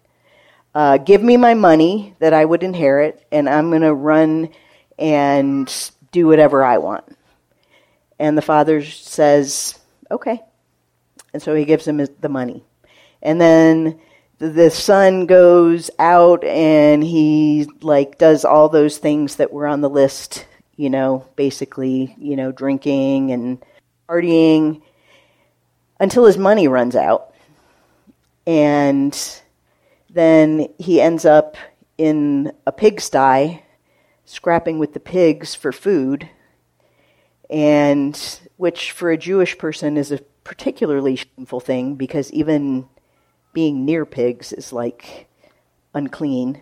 uh, 0.73 0.97
give 0.97 1.21
me 1.21 1.37
my 1.37 1.53
money 1.53 2.15
that 2.17 2.33
I 2.33 2.43
would 2.43 2.63
inherit, 2.63 3.23
and 3.31 3.47
I'm 3.47 3.69
going 3.69 3.83
to 3.83 3.93
run 3.93 4.49
and 4.97 5.91
do 6.11 6.25
whatever 6.25 6.63
I 6.63 6.79
want. 6.79 7.05
And 8.19 8.37
the 8.37 8.41
father 8.41 8.83
says, 8.83 9.79
okay. 10.11 10.41
And 11.33 11.41
so 11.41 11.55
he 11.55 11.65
gives 11.65 11.87
him 11.87 12.05
the 12.19 12.29
money. 12.29 12.63
And 13.21 13.39
then 13.39 13.99
the 14.39 14.71
son 14.71 15.25
goes 15.25 15.91
out 15.99 16.43
and 16.43 17.03
he 17.03 17.69
like 17.81 18.17
does 18.17 18.45
all 18.45 18.69
those 18.69 18.97
things 18.97 19.35
that 19.35 19.51
were 19.51 19.67
on 19.67 19.81
the 19.81 19.89
list 19.89 20.47
you 20.77 20.89
know 20.89 21.27
basically 21.35 22.15
you 22.17 22.37
know 22.37 22.51
drinking 22.51 23.31
and 23.31 23.63
partying 24.07 24.81
until 25.99 26.25
his 26.25 26.37
money 26.37 26.69
runs 26.69 26.95
out 26.95 27.33
and 28.47 29.41
then 30.09 30.67
he 30.79 31.01
ends 31.01 31.25
up 31.25 31.57
in 31.97 32.53
a 32.65 32.71
pigsty 32.71 33.61
scrapping 34.23 34.79
with 34.79 34.93
the 34.93 35.01
pigs 35.01 35.53
for 35.53 35.73
food 35.73 36.29
and 37.49 38.39
which 38.57 38.91
for 38.91 39.11
a 39.11 39.17
jewish 39.17 39.57
person 39.57 39.97
is 39.97 40.11
a 40.11 40.19
particularly 40.43 41.15
shameful 41.15 41.59
thing 41.59 41.95
because 41.95 42.31
even 42.31 42.87
being 43.53 43.85
near 43.85 44.05
pigs 44.05 44.53
is 44.53 44.71
like 44.71 45.27
unclean. 45.93 46.61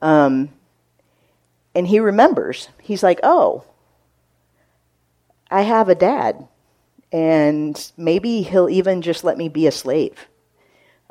Um, 0.00 0.50
and 1.74 1.86
he 1.86 2.00
remembers. 2.00 2.68
He's 2.80 3.02
like, 3.02 3.20
oh, 3.22 3.64
I 5.50 5.62
have 5.62 5.88
a 5.88 5.94
dad. 5.94 6.48
And 7.12 7.92
maybe 7.96 8.42
he'll 8.42 8.70
even 8.70 9.02
just 9.02 9.22
let 9.22 9.36
me 9.36 9.48
be 9.48 9.66
a 9.66 9.72
slave. 9.72 10.28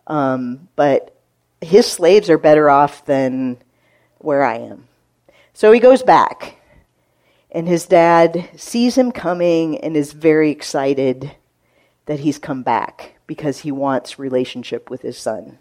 Um, 0.07 0.67
but 0.75 1.15
his 1.61 1.85
slaves 1.85 2.29
are 2.29 2.37
better 2.37 2.69
off 2.69 3.05
than 3.05 3.57
where 4.17 4.43
I 4.43 4.57
am. 4.57 4.87
So 5.53 5.71
he 5.71 5.79
goes 5.79 6.03
back. 6.03 6.60
And 7.51 7.67
his 7.67 7.85
dad 7.85 8.49
sees 8.55 8.97
him 8.97 9.11
coming 9.11 9.77
and 9.79 9.97
is 9.97 10.13
very 10.13 10.51
excited 10.51 11.35
that 12.05 12.21
he's 12.21 12.39
come 12.39 12.63
back 12.63 13.15
because 13.27 13.59
he 13.59 13.71
wants 13.71 14.17
relationship 14.17 14.89
with 14.89 15.01
his 15.01 15.17
son. 15.17 15.57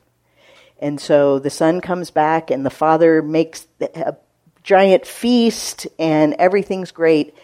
And 0.80 1.00
so 1.00 1.38
the 1.38 1.50
son 1.50 1.80
comes 1.80 2.10
back, 2.10 2.50
and 2.50 2.64
the 2.64 2.70
father 2.70 3.22
makes 3.22 3.66
a 3.80 4.16
giant 4.62 5.06
feast, 5.06 5.86
and 5.98 6.34
everything's 6.38 6.90
great. 6.90 7.34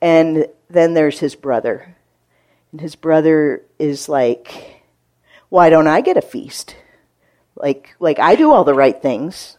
And 0.00 0.46
then 0.68 0.94
there's 0.94 1.18
his 1.18 1.34
brother. 1.34 1.96
And 2.70 2.80
his 2.80 2.94
brother 2.94 3.62
is 3.78 4.08
like, 4.08 4.84
Why 5.48 5.70
don't 5.70 5.86
I 5.86 6.00
get 6.00 6.16
a 6.16 6.22
feast? 6.22 6.76
Like, 7.56 7.94
like 7.98 8.18
I 8.18 8.34
do 8.34 8.52
all 8.52 8.64
the 8.64 8.74
right 8.74 9.00
things. 9.00 9.56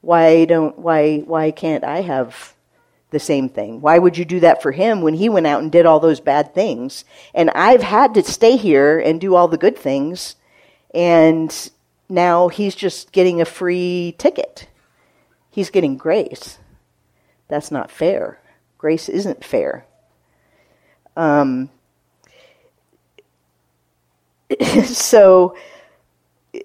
Why 0.00 0.44
don't 0.44 0.78
why 0.78 1.18
why 1.18 1.50
can't 1.50 1.82
I 1.82 2.02
have 2.02 2.55
the 3.16 3.20
same 3.20 3.48
thing? 3.48 3.80
Why 3.80 3.98
would 3.98 4.18
you 4.18 4.26
do 4.26 4.40
that 4.40 4.60
for 4.60 4.72
him 4.72 5.00
when 5.00 5.14
he 5.14 5.30
went 5.30 5.46
out 5.46 5.62
and 5.62 5.72
did 5.72 5.86
all 5.86 6.00
those 6.00 6.20
bad 6.20 6.54
things? 6.54 7.06
And 7.34 7.48
I've 7.50 7.82
had 7.82 8.12
to 8.14 8.22
stay 8.22 8.56
here 8.56 8.98
and 8.98 9.18
do 9.18 9.34
all 9.34 9.48
the 9.48 9.56
good 9.56 9.78
things, 9.78 10.36
and 10.94 11.70
now 12.10 12.48
he's 12.48 12.74
just 12.74 13.12
getting 13.12 13.40
a 13.40 13.46
free 13.46 14.14
ticket. 14.18 14.68
He's 15.50 15.70
getting 15.70 15.96
grace. 15.96 16.58
That's 17.48 17.70
not 17.70 17.90
fair. 17.90 18.38
Grace 18.76 19.08
isn't 19.08 19.42
fair. 19.42 19.86
Um, 21.16 21.70
so 24.84 25.56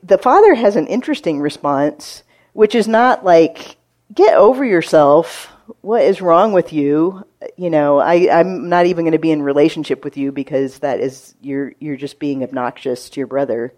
the 0.04 0.18
father 0.18 0.54
has 0.56 0.76
an 0.76 0.88
interesting 0.88 1.40
response, 1.40 2.24
which 2.52 2.76
is 2.76 2.90
not 2.90 3.24
like, 3.24 3.78
get 4.14 4.36
over 4.36 4.66
yourself. 4.66 5.51
What 5.82 6.04
is 6.04 6.22
wrong 6.22 6.54
with 6.54 6.72
you? 6.72 7.26
You 7.58 7.72
know, 7.72 7.98
I, 8.00 8.40
I'm 8.40 8.70
not 8.70 8.86
even 8.86 9.04
going 9.04 9.14
to 9.14 9.20
be 9.20 9.32
in 9.32 9.42
relationship 9.42 10.04
with 10.04 10.16
you 10.16 10.32
because 10.32 10.80
that 10.80 11.00
is 11.00 11.34
you're 11.42 11.74
you're 11.80 11.98
just 11.98 12.20
being 12.20 12.44
obnoxious 12.44 13.10
to 13.10 13.20
your 13.20 13.28
brother. 13.28 13.74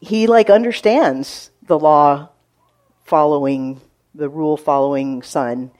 He 0.00 0.26
like 0.26 0.48
understands 0.48 1.50
the 1.62 1.78
law 1.78 2.30
following 3.04 3.82
the 4.14 4.30
rule 4.30 4.56
following 4.56 5.22
son. 5.22 5.72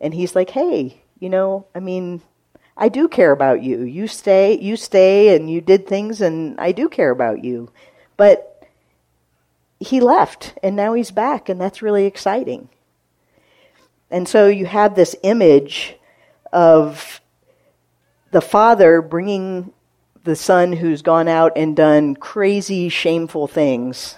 And 0.00 0.14
he's 0.14 0.34
like 0.34 0.50
hey 0.50 1.02
you 1.18 1.30
know 1.30 1.66
i 1.74 1.80
mean 1.80 2.20
i 2.76 2.88
do 2.88 3.06
care 3.06 3.32
about 3.32 3.62
you. 3.62 3.82
You 3.82 4.06
stay 4.06 4.58
you 4.58 4.76
stay 4.76 5.36
and 5.36 5.50
you 5.50 5.60
did 5.60 5.86
things 5.86 6.22
and 6.22 6.58
i 6.58 6.72
do 6.72 6.88
care 6.88 7.10
about 7.10 7.44
you. 7.44 7.70
But 8.16 8.66
he 9.78 10.00
left 10.00 10.54
and 10.62 10.74
now 10.74 10.94
he's 10.94 11.10
back 11.10 11.50
and 11.50 11.60
that's 11.60 11.82
really 11.82 12.06
exciting 12.06 12.70
and 14.10 14.28
so 14.28 14.48
you 14.48 14.66
have 14.66 14.94
this 14.94 15.16
image 15.22 15.96
of 16.52 17.20
the 18.30 18.40
father 18.40 19.02
bringing 19.02 19.72
the 20.24 20.36
son 20.36 20.72
who's 20.72 21.02
gone 21.02 21.28
out 21.28 21.52
and 21.56 21.76
done 21.76 22.14
crazy, 22.16 22.88
shameful 22.88 23.46
things 23.46 24.16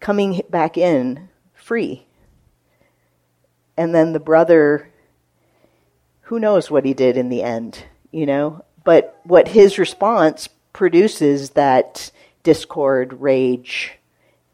coming 0.00 0.42
back 0.50 0.76
in 0.76 1.28
free. 1.54 2.06
And 3.76 3.94
then 3.94 4.12
the 4.12 4.20
brother, 4.20 4.90
who 6.22 6.38
knows 6.38 6.70
what 6.70 6.84
he 6.84 6.92
did 6.92 7.16
in 7.16 7.30
the 7.30 7.42
end, 7.42 7.84
you 8.10 8.26
know? 8.26 8.64
But 8.84 9.18
what 9.22 9.48
his 9.48 9.78
response 9.78 10.48
produces 10.72 11.50
that 11.50 12.10
discord, 12.42 13.20
rage, 13.20 13.92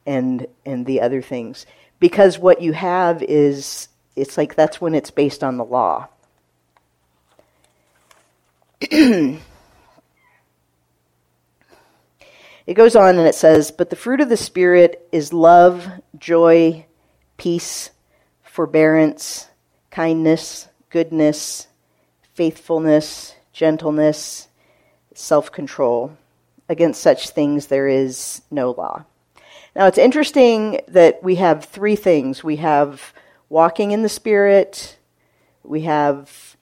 and 0.06 0.46
and 0.64 0.86
the 0.86 1.00
other 1.00 1.22
things. 1.22 1.66
Because 2.00 2.38
what 2.38 2.62
you 2.62 2.72
have 2.72 3.22
is 3.22 3.88
it's 4.14 4.36
like 4.36 4.54
that's 4.54 4.80
when 4.80 4.94
it's 4.94 5.10
based 5.10 5.44
on 5.44 5.56
the 5.56 5.64
law. 5.64 6.08
it 8.80 9.40
goes 12.74 12.94
on 12.96 13.18
and 13.18 13.26
it 13.26 13.34
says, 13.34 13.70
But 13.70 13.90
the 13.90 13.96
fruit 13.96 14.20
of 14.20 14.28
the 14.28 14.36
Spirit 14.36 15.08
is 15.12 15.32
love, 15.32 15.88
joy, 16.16 16.86
peace, 17.36 17.90
forbearance, 18.42 19.48
kindness, 19.90 20.68
goodness, 20.90 21.68
faithfulness, 22.34 23.34
gentleness, 23.52 24.48
self 25.14 25.50
control. 25.50 26.16
Against 26.68 27.00
such 27.00 27.30
things 27.30 27.68
there 27.68 27.88
is 27.88 28.42
no 28.50 28.72
law. 28.72 29.04
Now 29.78 29.86
it's 29.86 29.96
interesting 29.96 30.80
that 30.88 31.22
we 31.22 31.36
have 31.36 31.64
three 31.64 31.94
things 31.94 32.42
we 32.42 32.56
have 32.56 33.14
walking 33.48 33.92
in 33.92 34.02
the 34.02 34.08
Spirit, 34.08 34.98
we 35.62 35.82
have 35.82 36.56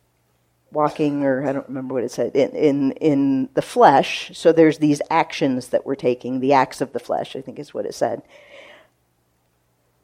walking 0.71 1.25
or 1.25 1.49
I 1.49 1.53
don't 1.53 1.67
remember 1.67 1.95
what 1.95 2.05
it 2.05 2.11
said 2.11 2.37
in, 2.37 2.51
in 2.51 2.93
in 2.93 3.49
the 3.55 3.63
flesh. 3.63 4.33
So 4.35 4.53
there's 4.53 4.77
these 4.77 5.01
actions 5.09 5.69
that 5.69 5.87
we're 5.87 5.95
taking, 5.95 6.41
the 6.41 6.53
acts 6.53 6.83
of 6.83 6.93
the 6.93 6.99
flesh, 6.99 7.35
I 7.35 7.41
think 7.41 7.59
is 7.59 7.73
what 7.73 7.87
it 7.87 7.95
said. 7.95 8.21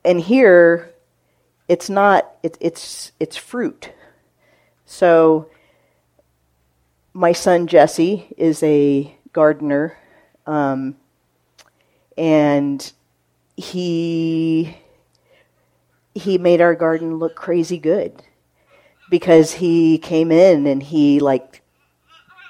And 0.03 0.19
here 0.19 0.95
it's 1.69 1.91
not 1.91 2.35
it, 2.43 2.57
it's 2.63 3.13
it's 3.21 3.37
fruit. 3.37 3.93
So 4.87 5.51
my 7.13 7.33
son 7.33 7.67
Jesse 7.67 8.35
is 8.39 8.63
a 8.63 9.15
gardener, 9.35 9.99
um, 10.47 10.97
and 12.17 12.91
he 13.57 14.77
he 16.15 16.39
made 16.39 16.61
our 16.61 16.75
garden 16.75 17.17
look 17.17 17.35
crazy 17.35 17.79
good 17.79 18.23
because 19.11 19.53
he 19.53 19.99
came 19.99 20.31
in 20.31 20.67
and 20.67 20.83
he 20.83 21.21
like 21.21 21.63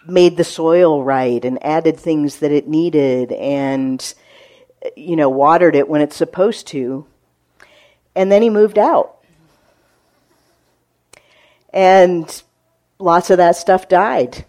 made 0.07 0.37
the 0.37 0.45
soil 0.45 1.03
right 1.03 1.45
and 1.45 1.65
added 1.65 1.99
things 1.99 2.39
that 2.39 2.51
it 2.51 2.69
needed 2.69 3.33
and 3.33 4.15
you 4.97 5.15
know 5.17 5.29
watered 5.29 5.77
it 5.77 5.89
when 5.89 6.01
it's 6.01 6.17
supposed 6.17 6.67
to. 6.69 7.07
And 8.15 8.31
then 8.31 8.43
he 8.43 8.51
moved 8.51 8.79
out. 8.79 9.19
And 11.73 12.43
lots 12.99 13.31
of 13.31 13.39
that 13.39 13.57
stuff 13.57 13.89
died. 13.89 14.45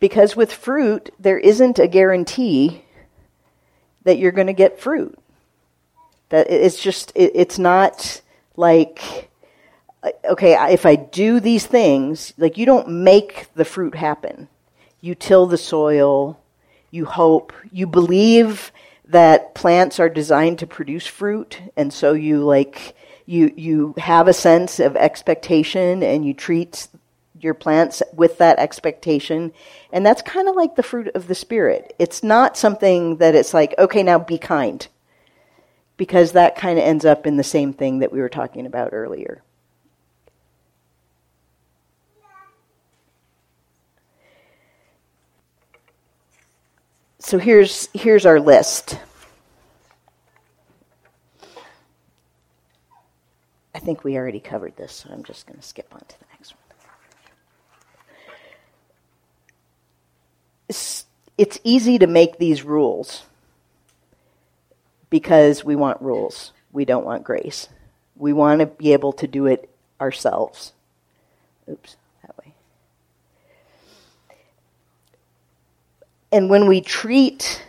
Because 0.00 0.36
with 0.36 0.52
fruit 0.52 1.10
there 1.18 1.38
isn't 1.38 1.78
a 1.78 1.88
guarantee 1.88 2.84
that 4.04 4.18
you're 4.18 4.32
going 4.32 4.46
to 4.46 4.52
get 4.52 4.80
fruit 4.80 5.18
that 6.30 6.50
it's 6.50 6.80
just 6.80 7.12
it, 7.14 7.32
it's 7.34 7.58
not 7.58 8.20
like 8.56 9.28
okay, 10.24 10.72
if 10.72 10.86
I 10.86 10.96
do 10.96 11.40
these 11.40 11.66
things, 11.66 12.32
like 12.38 12.58
you 12.58 12.66
don't 12.66 12.88
make 12.88 13.48
the 13.54 13.64
fruit 13.64 13.94
happen. 13.94 14.48
You 15.00 15.14
till 15.14 15.46
the 15.46 15.58
soil, 15.58 16.40
you 16.90 17.04
hope, 17.04 17.52
you 17.72 17.86
believe 17.86 18.72
that 19.06 19.54
plants 19.54 19.98
are 19.98 20.08
designed 20.08 20.58
to 20.60 20.66
produce 20.66 21.06
fruit, 21.06 21.60
and 21.76 21.92
so 21.92 22.12
you 22.12 22.40
like 22.44 22.94
you 23.26 23.52
you 23.56 23.94
have 23.98 24.28
a 24.28 24.32
sense 24.32 24.80
of 24.80 24.96
expectation 24.96 26.02
and 26.02 26.24
you 26.24 26.34
treat 26.34 26.88
your 27.40 27.54
plants 27.54 28.02
with 28.12 28.38
that 28.38 28.58
expectation. 28.58 29.52
And 29.92 30.04
that's 30.04 30.22
kind 30.22 30.48
of 30.48 30.56
like 30.56 30.74
the 30.74 30.82
fruit 30.82 31.08
of 31.14 31.28
the 31.28 31.34
spirit. 31.34 31.94
It's 31.98 32.22
not 32.22 32.56
something 32.56 33.18
that 33.18 33.34
it's 33.34 33.54
like, 33.54 33.74
okay, 33.78 34.02
now 34.02 34.18
be 34.18 34.38
kind. 34.38 34.86
Because 35.98 36.32
that 36.32 36.56
kind 36.56 36.78
of 36.78 36.84
ends 36.86 37.04
up 37.04 37.26
in 37.26 37.36
the 37.36 37.44
same 37.44 37.74
thing 37.74 37.98
that 37.98 38.10
we 38.10 38.20
were 38.20 38.30
talking 38.30 38.64
about 38.64 38.94
earlier. 38.94 39.42
So 47.18 47.36
here's, 47.36 47.90
here's 47.92 48.24
our 48.24 48.40
list. 48.40 48.98
I 53.74 53.80
think 53.80 54.02
we 54.02 54.16
already 54.16 54.40
covered 54.40 54.76
this, 54.76 54.92
so 54.92 55.10
I'm 55.12 55.24
just 55.24 55.46
going 55.46 55.58
to 55.58 55.66
skip 55.66 55.92
on 55.92 56.00
to 56.00 56.18
the 56.18 56.24
next 56.32 56.52
one. 56.52 56.58
It's, 60.68 61.04
it's 61.36 61.58
easy 61.64 61.98
to 61.98 62.06
make 62.06 62.38
these 62.38 62.62
rules 62.62 63.24
because 65.10 65.64
we 65.64 65.76
want 65.76 66.00
rules. 66.02 66.52
We 66.72 66.84
don't 66.84 67.04
want 67.04 67.24
grace. 67.24 67.68
We 68.16 68.32
want 68.32 68.60
to 68.60 68.66
be 68.66 68.92
able 68.92 69.12
to 69.14 69.26
do 69.26 69.46
it 69.46 69.70
ourselves. 70.00 70.72
Oops. 71.70 71.96
That 72.22 72.36
way. 72.38 72.54
And 76.32 76.50
when 76.50 76.66
we 76.66 76.80
treat 76.80 77.64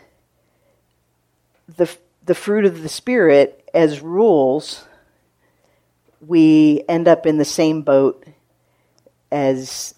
the 1.78 1.90
the 2.26 2.36
fruit 2.36 2.66
of 2.66 2.84
the 2.84 2.90
spirit 2.90 3.68
as 3.74 4.02
rules, 4.02 4.86
we 6.26 6.84
end 6.88 7.08
up 7.08 7.26
in 7.26 7.38
the 7.38 7.46
same 7.46 7.82
boat 7.82 8.24
as 9.32 9.96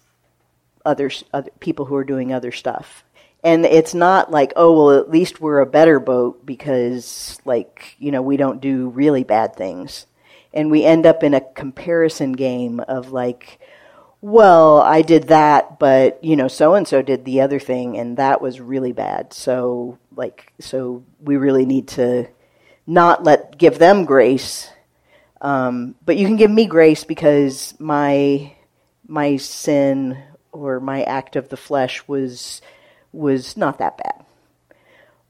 others, 0.84 1.24
other 1.32 1.50
people 1.60 1.84
who 1.84 1.96
are 1.96 2.04
doing 2.04 2.32
other 2.32 2.52
stuff. 2.52 3.04
And 3.44 3.64
it's 3.64 3.92
not 3.92 4.30
like, 4.30 4.52
oh, 4.54 4.72
well, 4.72 4.98
at 5.00 5.10
least 5.10 5.40
we're 5.40 5.60
a 5.60 5.66
better 5.66 5.98
boat 5.98 6.46
because, 6.46 7.40
like, 7.44 7.96
you 7.98 8.12
know, 8.12 8.22
we 8.22 8.36
don't 8.36 8.60
do 8.60 8.88
really 8.88 9.24
bad 9.24 9.56
things. 9.56 10.06
And 10.54 10.70
we 10.70 10.84
end 10.84 11.06
up 11.06 11.24
in 11.24 11.34
a 11.34 11.40
comparison 11.40 12.32
game 12.32 12.78
of, 12.78 13.10
like, 13.10 13.58
well, 14.20 14.80
I 14.80 15.02
did 15.02 15.28
that, 15.28 15.80
but, 15.80 16.22
you 16.22 16.36
know, 16.36 16.46
so 16.46 16.74
and 16.74 16.86
so 16.86 17.02
did 17.02 17.24
the 17.24 17.40
other 17.40 17.58
thing, 17.58 17.98
and 17.98 18.18
that 18.18 18.40
was 18.40 18.60
really 18.60 18.92
bad. 18.92 19.32
So, 19.32 19.98
like, 20.14 20.52
so 20.60 21.02
we 21.20 21.36
really 21.36 21.66
need 21.66 21.88
to 21.88 22.28
not 22.86 23.24
let, 23.24 23.58
give 23.58 23.80
them 23.80 24.04
grace. 24.04 24.70
Um, 25.40 25.96
but 26.04 26.16
you 26.16 26.28
can 26.28 26.36
give 26.36 26.52
me 26.52 26.66
grace 26.66 27.02
because 27.02 27.74
my, 27.80 28.54
my 29.08 29.36
sin 29.38 30.22
or 30.52 30.78
my 30.78 31.02
act 31.02 31.34
of 31.34 31.48
the 31.48 31.56
flesh 31.56 32.06
was 32.06 32.62
was 33.12 33.56
not 33.56 33.78
that 33.78 33.98
bad. 33.98 34.24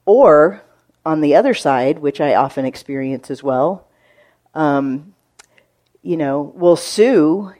Or 0.05 0.63
on 1.05 1.21
the 1.21 1.35
other 1.35 1.55
side, 1.55 1.99
which 1.99 2.21
I 2.21 2.35
often 2.35 2.65
experience 2.65 3.31
as 3.31 3.43
well, 3.43 3.87
um, 4.55 5.15
you 6.03 6.17
know, 6.17 6.53
well, 6.55 6.77
Sue 6.77 7.53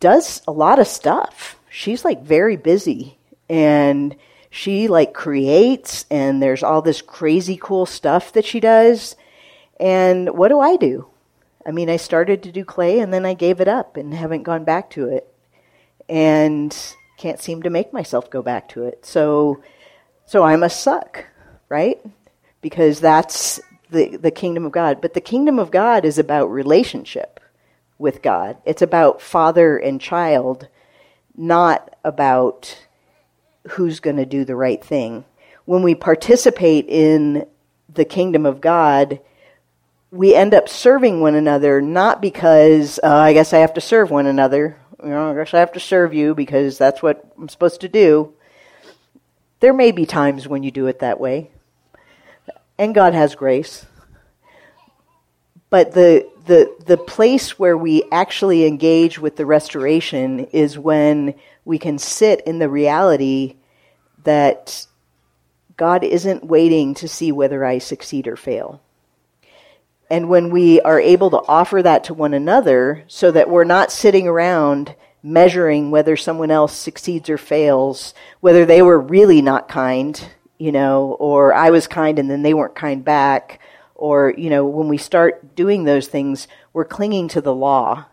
does 0.00 0.42
a 0.46 0.52
lot 0.52 0.78
of 0.78 0.86
stuff. 0.86 1.58
She's 1.70 2.04
like 2.04 2.22
very 2.22 2.56
busy 2.56 3.18
and 3.48 4.16
she 4.50 4.88
like 4.88 5.12
creates 5.12 6.06
and 6.10 6.42
there's 6.42 6.62
all 6.62 6.82
this 6.82 7.02
crazy 7.02 7.58
cool 7.60 7.86
stuff 7.86 8.32
that 8.32 8.44
she 8.44 8.60
does. 8.60 9.16
And 9.80 10.36
what 10.36 10.48
do 10.48 10.60
I 10.60 10.76
do? 10.76 11.08
I 11.66 11.72
mean, 11.72 11.90
I 11.90 11.96
started 11.96 12.42
to 12.44 12.52
do 12.52 12.64
clay 12.64 13.00
and 13.00 13.12
then 13.12 13.26
I 13.26 13.34
gave 13.34 13.60
it 13.60 13.68
up 13.68 13.96
and 13.96 14.14
haven't 14.14 14.42
gone 14.42 14.64
back 14.64 14.90
to 14.90 15.08
it. 15.08 15.26
And 16.08 16.76
can't 17.24 17.40
seem 17.40 17.62
to 17.62 17.70
make 17.70 17.90
myself 17.90 18.28
go 18.28 18.42
back 18.42 18.68
to 18.68 18.84
it. 18.84 19.06
So, 19.06 19.62
so 20.26 20.42
I 20.42 20.56
must 20.56 20.82
suck, 20.82 21.24
right? 21.70 21.98
Because 22.60 23.00
that's 23.00 23.62
the, 23.90 24.18
the 24.18 24.30
kingdom 24.30 24.66
of 24.66 24.72
God. 24.72 25.00
But 25.00 25.14
the 25.14 25.22
kingdom 25.22 25.58
of 25.58 25.70
God 25.70 26.04
is 26.04 26.18
about 26.18 26.50
relationship 26.50 27.40
with 27.96 28.20
God. 28.20 28.58
It's 28.66 28.82
about 28.82 29.22
father 29.22 29.78
and 29.78 29.98
child, 30.02 30.68
not 31.34 31.96
about 32.04 32.76
who's 33.68 34.00
going 34.00 34.16
to 34.16 34.26
do 34.26 34.44
the 34.44 34.54
right 34.54 34.84
thing. 34.84 35.24
When 35.64 35.82
we 35.82 35.94
participate 35.94 36.84
in 36.90 37.46
the 37.88 38.04
kingdom 38.04 38.44
of 38.44 38.60
God, 38.60 39.18
we 40.10 40.34
end 40.34 40.52
up 40.52 40.68
serving 40.68 41.22
one 41.22 41.36
another 41.36 41.80
not 41.80 42.20
because 42.20 43.00
uh, 43.02 43.08
I 43.08 43.32
guess 43.32 43.54
I 43.54 43.60
have 43.60 43.72
to 43.74 43.80
serve 43.80 44.10
one 44.10 44.26
another 44.26 44.76
you 45.04 45.10
know, 45.10 45.30
I 45.30 45.34
guess 45.34 45.54
I 45.54 45.60
have 45.60 45.72
to 45.72 45.80
serve 45.80 46.14
you 46.14 46.34
because 46.34 46.78
that's 46.78 47.02
what 47.02 47.24
I'm 47.38 47.48
supposed 47.48 47.82
to 47.82 47.88
do. 47.88 48.32
There 49.60 49.72
may 49.72 49.92
be 49.92 50.06
times 50.06 50.48
when 50.48 50.62
you 50.62 50.70
do 50.70 50.86
it 50.86 51.00
that 51.00 51.20
way, 51.20 51.50
and 52.78 52.94
God 52.94 53.14
has 53.14 53.34
grace. 53.34 53.86
But 55.70 55.92
the, 55.92 56.28
the, 56.46 56.72
the 56.86 56.96
place 56.96 57.58
where 57.58 57.76
we 57.76 58.04
actually 58.12 58.64
engage 58.64 59.18
with 59.18 59.36
the 59.36 59.46
restoration 59.46 60.44
is 60.46 60.78
when 60.78 61.34
we 61.64 61.78
can 61.78 61.98
sit 61.98 62.42
in 62.42 62.58
the 62.58 62.68
reality 62.68 63.56
that 64.22 64.86
God 65.76 66.04
isn't 66.04 66.44
waiting 66.44 66.94
to 66.94 67.08
see 67.08 67.32
whether 67.32 67.64
I 67.64 67.78
succeed 67.78 68.28
or 68.28 68.36
fail. 68.36 68.83
And 70.14 70.28
when 70.28 70.50
we 70.50 70.80
are 70.82 71.00
able 71.00 71.30
to 71.30 71.42
offer 71.48 71.82
that 71.82 72.04
to 72.04 72.14
one 72.14 72.34
another 72.34 73.02
so 73.08 73.32
that 73.32 73.50
we're 73.50 73.64
not 73.64 73.90
sitting 73.90 74.28
around 74.28 74.94
measuring 75.24 75.90
whether 75.90 76.16
someone 76.16 76.52
else 76.52 76.72
succeeds 76.72 77.28
or 77.28 77.36
fails, 77.36 78.14
whether 78.38 78.64
they 78.64 78.80
were 78.80 79.00
really 79.00 79.42
not 79.42 79.68
kind, 79.68 80.24
you 80.56 80.70
know, 80.70 81.16
or 81.18 81.52
I 81.52 81.70
was 81.70 81.88
kind 81.88 82.20
and 82.20 82.30
then 82.30 82.42
they 82.42 82.54
weren't 82.54 82.76
kind 82.76 83.04
back, 83.04 83.58
or, 83.96 84.32
you 84.38 84.50
know, 84.50 84.64
when 84.64 84.86
we 84.86 84.98
start 84.98 85.56
doing 85.56 85.82
those 85.82 86.06
things, 86.06 86.46
we're 86.72 86.84
clinging 86.84 87.26
to 87.30 87.40
the 87.40 87.52
law 87.52 88.04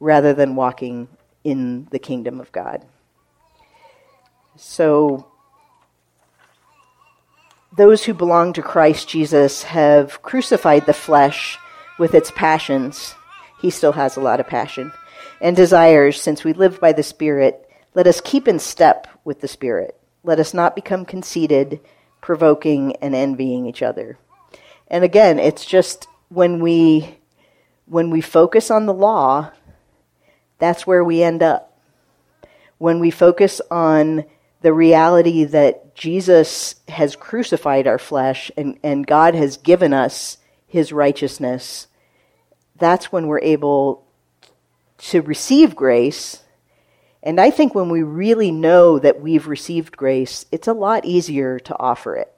rather 0.00 0.34
than 0.34 0.56
walking 0.56 1.06
in 1.44 1.86
the 1.92 2.00
kingdom 2.00 2.40
of 2.40 2.50
God. 2.50 2.84
So, 4.56 5.30
those 7.76 8.04
who 8.04 8.14
belong 8.14 8.52
to 8.52 8.62
Christ 8.62 9.08
Jesus 9.08 9.64
have 9.64 10.22
crucified 10.22 10.86
the 10.86 10.92
flesh 10.92 11.58
with 11.98 12.14
its 12.14 12.30
passions. 12.30 13.14
He 13.60 13.70
still 13.70 13.92
has 13.92 14.16
a 14.16 14.20
lot 14.20 14.40
of 14.40 14.46
passion. 14.46 14.92
And 15.40 15.56
desires, 15.56 16.20
since 16.20 16.44
we 16.44 16.52
live 16.52 16.80
by 16.80 16.92
the 16.92 17.02
Spirit, 17.02 17.68
let 17.94 18.06
us 18.06 18.20
keep 18.20 18.46
in 18.46 18.58
step 18.58 19.08
with 19.24 19.40
the 19.40 19.48
Spirit. 19.48 19.98
Let 20.22 20.38
us 20.38 20.54
not 20.54 20.76
become 20.76 21.04
conceited, 21.04 21.80
provoking, 22.20 22.96
and 22.96 23.14
envying 23.14 23.66
each 23.66 23.82
other. 23.82 24.18
And 24.88 25.02
again, 25.02 25.38
it's 25.38 25.64
just 25.64 26.06
when 26.28 26.60
we 26.60 27.18
when 27.86 28.10
we 28.10 28.20
focus 28.20 28.70
on 28.70 28.86
the 28.86 28.94
law, 28.94 29.50
that's 30.58 30.86
where 30.86 31.04
we 31.04 31.22
end 31.22 31.42
up. 31.42 31.78
When 32.78 32.98
we 32.98 33.10
focus 33.10 33.60
on 33.70 34.24
the 34.64 34.72
reality 34.72 35.44
that 35.44 35.94
Jesus 35.94 36.76
has 36.88 37.16
crucified 37.16 37.86
our 37.86 37.98
flesh 37.98 38.50
and, 38.56 38.78
and 38.82 39.06
God 39.06 39.34
has 39.34 39.58
given 39.58 39.92
us 39.92 40.38
his 40.66 40.90
righteousness, 40.90 41.86
that's 42.78 43.12
when 43.12 43.26
we're 43.26 43.42
able 43.42 44.06
to 44.96 45.20
receive 45.20 45.76
grace. 45.76 46.42
And 47.22 47.38
I 47.38 47.50
think 47.50 47.74
when 47.74 47.90
we 47.90 48.02
really 48.02 48.50
know 48.50 48.98
that 48.98 49.20
we've 49.20 49.48
received 49.48 49.98
grace, 49.98 50.46
it's 50.50 50.66
a 50.66 50.72
lot 50.72 51.04
easier 51.04 51.58
to 51.58 51.78
offer 51.78 52.16
it. 52.16 52.32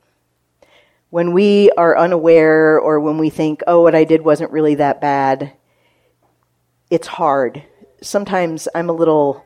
When 1.11 1.33
we 1.33 1.71
are 1.79 1.97
unaware 1.97 2.77
or 2.81 2.99
when 2.99 3.19
we 3.19 3.31
think, 3.31 3.63
oh, 3.69 3.83
what 3.83 3.95
I 3.95 4.03
did 4.03 4.23
wasn't 4.23 4.51
really 4.51 4.75
that 4.75 5.01
bad, 5.01 5.53
it's 6.91 7.07
hard. 7.07 7.63
Sometimes 8.03 8.67
I'm 8.75 8.91
a 8.91 8.95
little 8.95 9.46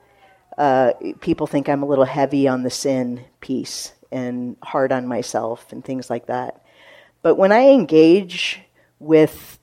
uh, 0.60 0.92
people 1.20 1.46
think 1.46 1.70
I'm 1.70 1.82
a 1.82 1.86
little 1.86 2.04
heavy 2.04 2.46
on 2.46 2.62
the 2.62 2.70
sin 2.70 3.24
piece 3.40 3.94
and 4.12 4.58
hard 4.62 4.92
on 4.92 5.06
myself 5.06 5.72
and 5.72 5.82
things 5.82 6.10
like 6.10 6.26
that. 6.26 6.62
But 7.22 7.36
when 7.36 7.50
I 7.50 7.70
engage 7.70 8.60
with 8.98 9.58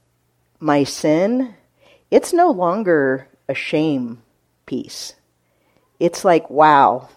my 0.59 0.83
sin, 0.83 1.53
it's 2.09 2.33
no 2.33 2.49
longer 2.49 3.27
a 3.47 3.53
shame 3.53 4.23
piece. 4.65 5.13
It's 5.99 6.25
like, 6.25 6.49
wow, 6.49 7.09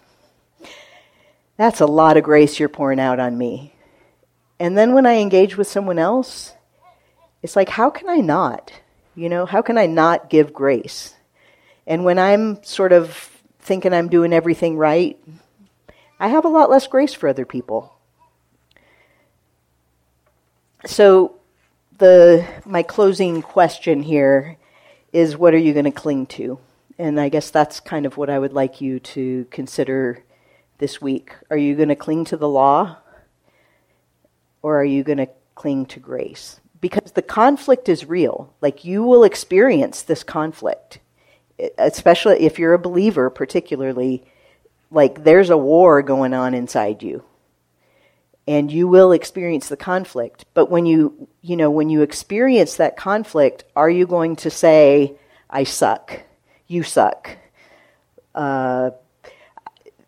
that's 1.57 1.79
a 1.79 1.87
lot 1.87 2.17
of 2.17 2.23
grace 2.23 2.59
you're 2.59 2.69
pouring 2.69 2.99
out 2.99 3.19
on 3.19 3.35
me. 3.35 3.73
And 4.59 4.77
then 4.77 4.93
when 4.93 5.07
I 5.07 5.15
engage 5.15 5.57
with 5.57 5.65
someone 5.65 5.97
else, 5.97 6.53
it's 7.41 7.55
like, 7.55 7.69
how 7.69 7.89
can 7.89 8.07
I 8.07 8.17
not? 8.17 8.71
You 9.15 9.27
know, 9.27 9.47
how 9.47 9.63
can 9.63 9.79
I 9.79 9.87
not 9.87 10.29
give 10.29 10.53
grace? 10.53 11.15
And 11.87 12.05
when 12.05 12.19
I'm 12.19 12.63
sort 12.63 12.93
of 12.93 13.40
thinking 13.61 13.93
I'm 13.93 14.09
doing 14.09 14.33
everything 14.33 14.77
right, 14.77 15.17
I 16.19 16.27
have 16.27 16.45
a 16.45 16.49
lot 16.49 16.69
less 16.69 16.87
grace 16.87 17.13
for 17.13 17.29
other 17.29 17.45
people. 17.45 17.95
So, 20.85 21.35
the 21.97 22.45
my 22.65 22.81
closing 22.81 23.41
question 23.41 24.01
here 24.01 24.57
is 25.13 25.37
what 25.37 25.53
are 25.53 25.59
you 25.59 25.73
going 25.73 25.85
to 25.85 25.91
cling 25.91 26.25
to? 26.25 26.59
And 26.97 27.19
I 27.19 27.29
guess 27.29 27.51
that's 27.51 27.79
kind 27.79 28.05
of 28.05 28.17
what 28.17 28.29
I 28.29 28.39
would 28.39 28.53
like 28.53 28.81
you 28.81 28.99
to 28.99 29.45
consider 29.51 30.23
this 30.79 31.01
week. 31.01 31.33
Are 31.49 31.57
you 31.57 31.75
going 31.75 31.89
to 31.89 31.95
cling 31.95 32.25
to 32.25 32.37
the 32.37 32.49
law 32.49 32.97
or 34.61 34.79
are 34.79 34.85
you 34.85 35.03
going 35.03 35.17
to 35.17 35.29
cling 35.55 35.85
to 35.87 35.99
grace? 35.99 36.59
Because 36.79 37.11
the 37.11 37.21
conflict 37.21 37.87
is 37.89 38.05
real. 38.05 38.53
Like 38.61 38.83
you 38.83 39.03
will 39.03 39.23
experience 39.23 40.01
this 40.01 40.23
conflict 40.23 40.99
especially 41.77 42.41
if 42.41 42.59
you're 42.59 42.73
a 42.73 42.79
believer, 42.79 43.29
particularly, 43.29 44.23
like 44.89 45.23
there's 45.23 45.49
a 45.49 45.57
war 45.57 46.01
going 46.01 46.33
on 46.33 46.53
inside 46.53 47.03
you. 47.03 47.23
And 48.47 48.71
you 48.71 48.87
will 48.87 49.11
experience 49.11 49.69
the 49.69 49.77
conflict. 49.77 50.45
But 50.53 50.69
when 50.69 50.85
you, 50.85 51.27
you 51.41 51.55
know, 51.55 51.69
when 51.69 51.89
you 51.89 52.01
experience 52.01 52.77
that 52.77 52.97
conflict, 52.97 53.63
are 53.75 53.89
you 53.89 54.07
going 54.07 54.35
to 54.37 54.49
say, 54.49 55.13
I 55.49 55.63
suck, 55.63 56.21
you 56.67 56.83
suck? 56.83 57.37
Uh, 58.33 58.91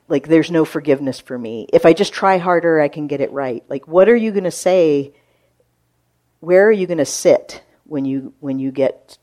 like 0.07 0.27
there's 0.27 0.51
no 0.51 0.65
forgiveness 0.65 1.19
for 1.19 1.37
me. 1.37 1.67
If 1.71 1.85
I 1.85 1.93
just 1.93 2.13
try 2.13 2.37
harder, 2.37 2.79
I 2.79 2.87
can 2.87 3.07
get 3.07 3.21
it 3.21 3.31
right. 3.31 3.63
Like 3.69 3.87
what 3.87 4.09
are 4.09 4.15
you 4.15 4.31
going 4.31 4.43
to 4.43 4.51
say? 4.51 5.13
Where 6.39 6.67
are 6.67 6.71
you 6.71 6.87
going 6.87 6.97
to 6.97 7.05
sit 7.05 7.63
when 7.85 8.05
you 8.05 8.33
when 8.39 8.59
you 8.59 8.71
get 8.71 9.17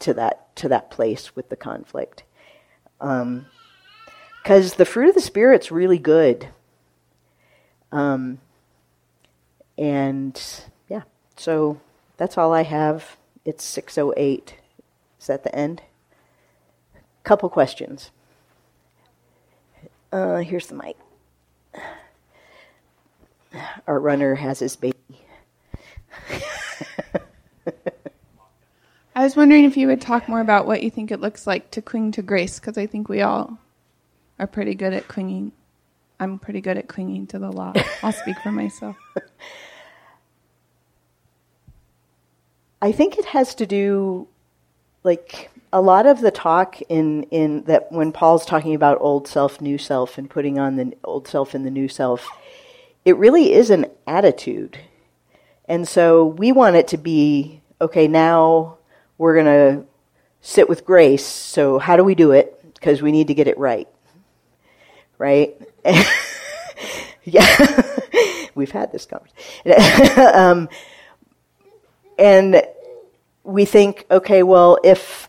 to 0.00 0.14
that 0.14 0.54
to 0.56 0.68
that 0.68 0.90
place 0.90 1.34
with 1.36 1.48
the 1.48 1.56
conflict. 1.56 2.24
Because 2.98 3.26
um, 3.32 3.46
the 4.44 4.84
fruit 4.84 5.10
of 5.10 5.14
the 5.14 5.20
Spirit's 5.20 5.70
really 5.70 5.98
good. 5.98 6.48
Um, 7.92 8.40
and 9.78 10.40
yeah, 10.88 11.02
So 11.36 11.80
that's 12.16 12.36
all 12.36 12.52
I 12.52 12.64
have. 12.64 13.16
It's 13.44 13.64
608. 13.64 14.56
Is 15.20 15.26
that 15.28 15.44
the 15.44 15.54
end? 15.54 15.82
Couple 17.22 17.48
questions. 17.48 18.10
Uh, 20.12 20.38
here's 20.38 20.66
the 20.66 20.74
mic. 20.74 20.96
Our 23.86 24.00
runner 24.00 24.34
has 24.34 24.58
his 24.58 24.76
baby. 24.76 24.97
I 29.18 29.24
was 29.24 29.34
wondering 29.34 29.64
if 29.64 29.76
you 29.76 29.88
would 29.88 30.00
talk 30.00 30.28
more 30.28 30.40
about 30.40 30.64
what 30.64 30.80
you 30.80 30.92
think 30.92 31.10
it 31.10 31.20
looks 31.20 31.44
like 31.44 31.72
to 31.72 31.82
cling 31.82 32.12
to 32.12 32.22
grace, 32.22 32.60
because 32.60 32.78
I 32.78 32.86
think 32.86 33.08
we 33.08 33.20
all 33.20 33.58
are 34.38 34.46
pretty 34.46 34.76
good 34.76 34.92
at 34.92 35.08
clinging. 35.08 35.50
I'm 36.20 36.38
pretty 36.38 36.60
good 36.60 36.78
at 36.78 36.86
clinging 36.86 37.26
to 37.26 37.40
the 37.40 37.50
law. 37.50 37.72
I'll 38.04 38.12
speak 38.12 38.36
for 38.44 38.52
myself. 38.52 38.94
I 42.80 42.92
think 42.92 43.18
it 43.18 43.24
has 43.24 43.56
to 43.56 43.66
do, 43.66 44.28
like 45.02 45.50
a 45.72 45.80
lot 45.80 46.06
of 46.06 46.20
the 46.20 46.30
talk 46.30 46.80
in 46.82 47.24
in 47.24 47.64
that 47.64 47.90
when 47.90 48.12
Paul's 48.12 48.46
talking 48.46 48.76
about 48.76 48.98
old 49.00 49.26
self, 49.26 49.60
new 49.60 49.78
self, 49.78 50.16
and 50.16 50.30
putting 50.30 50.60
on 50.60 50.76
the 50.76 50.96
old 51.02 51.26
self 51.26 51.54
and 51.54 51.66
the 51.66 51.72
new 51.72 51.88
self, 51.88 52.28
it 53.04 53.16
really 53.16 53.52
is 53.52 53.70
an 53.70 53.86
attitude, 54.06 54.78
and 55.64 55.88
so 55.88 56.24
we 56.24 56.52
want 56.52 56.76
it 56.76 56.86
to 56.86 56.96
be 56.96 57.60
okay. 57.80 58.06
Now 58.06 58.77
we're 59.18 59.34
going 59.34 59.46
to 59.46 59.86
sit 60.40 60.68
with 60.68 60.84
grace. 60.84 61.26
So 61.26 61.78
how 61.78 61.96
do 61.96 62.04
we 62.04 62.14
do 62.14 62.32
it? 62.32 62.74
Because 62.74 63.02
we 63.02 63.12
need 63.12 63.26
to 63.26 63.34
get 63.34 63.48
it 63.48 63.58
right, 63.58 63.88
right? 65.18 65.54
yeah, 67.24 67.82
we've 68.54 68.70
had 68.70 68.92
this 68.92 69.06
conversation. 69.06 70.24
um, 70.34 70.68
and 72.18 72.62
we 73.44 73.64
think, 73.64 74.06
okay, 74.10 74.42
well, 74.42 74.78
if 74.84 75.28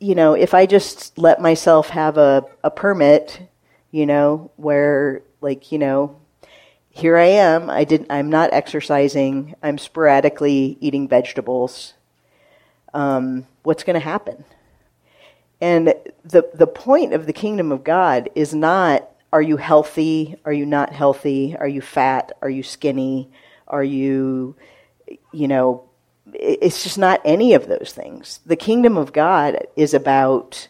you 0.00 0.14
know, 0.14 0.34
if 0.34 0.52
I 0.52 0.66
just 0.66 1.16
let 1.16 1.40
myself 1.40 1.88
have 1.90 2.18
a, 2.18 2.44
a 2.62 2.70
permit, 2.70 3.40
you 3.90 4.04
know, 4.04 4.50
where 4.56 5.22
like, 5.40 5.72
you 5.72 5.78
know, 5.78 6.20
here 6.90 7.16
I 7.16 7.26
am, 7.26 7.70
I 7.70 7.84
didn't 7.84 8.10
I'm 8.10 8.28
not 8.28 8.52
exercising, 8.52 9.54
I'm 9.62 9.78
sporadically 9.78 10.76
eating 10.80 11.08
vegetables. 11.08 11.94
Um, 12.94 13.46
what's 13.62 13.84
going 13.84 13.94
to 13.94 14.00
happen? 14.00 14.44
And 15.60 15.94
the 16.24 16.48
the 16.54 16.66
point 16.66 17.12
of 17.12 17.26
the 17.26 17.32
kingdom 17.32 17.72
of 17.72 17.84
God 17.84 18.30
is 18.34 18.54
not 18.54 19.10
are 19.34 19.42
you 19.42 19.56
healthy? 19.56 20.36
Are 20.44 20.52
you 20.52 20.64
not 20.64 20.92
healthy? 20.92 21.56
Are 21.58 21.66
you 21.66 21.80
fat? 21.80 22.30
Are 22.40 22.48
you 22.48 22.62
skinny? 22.62 23.32
Are 23.66 23.82
you, 23.82 24.54
you 25.32 25.48
know, 25.48 25.88
it's 26.32 26.84
just 26.84 26.98
not 26.98 27.20
any 27.24 27.54
of 27.54 27.66
those 27.66 27.92
things. 27.92 28.38
The 28.46 28.54
kingdom 28.54 28.96
of 28.96 29.12
God 29.12 29.66
is 29.74 29.92
about 29.92 30.68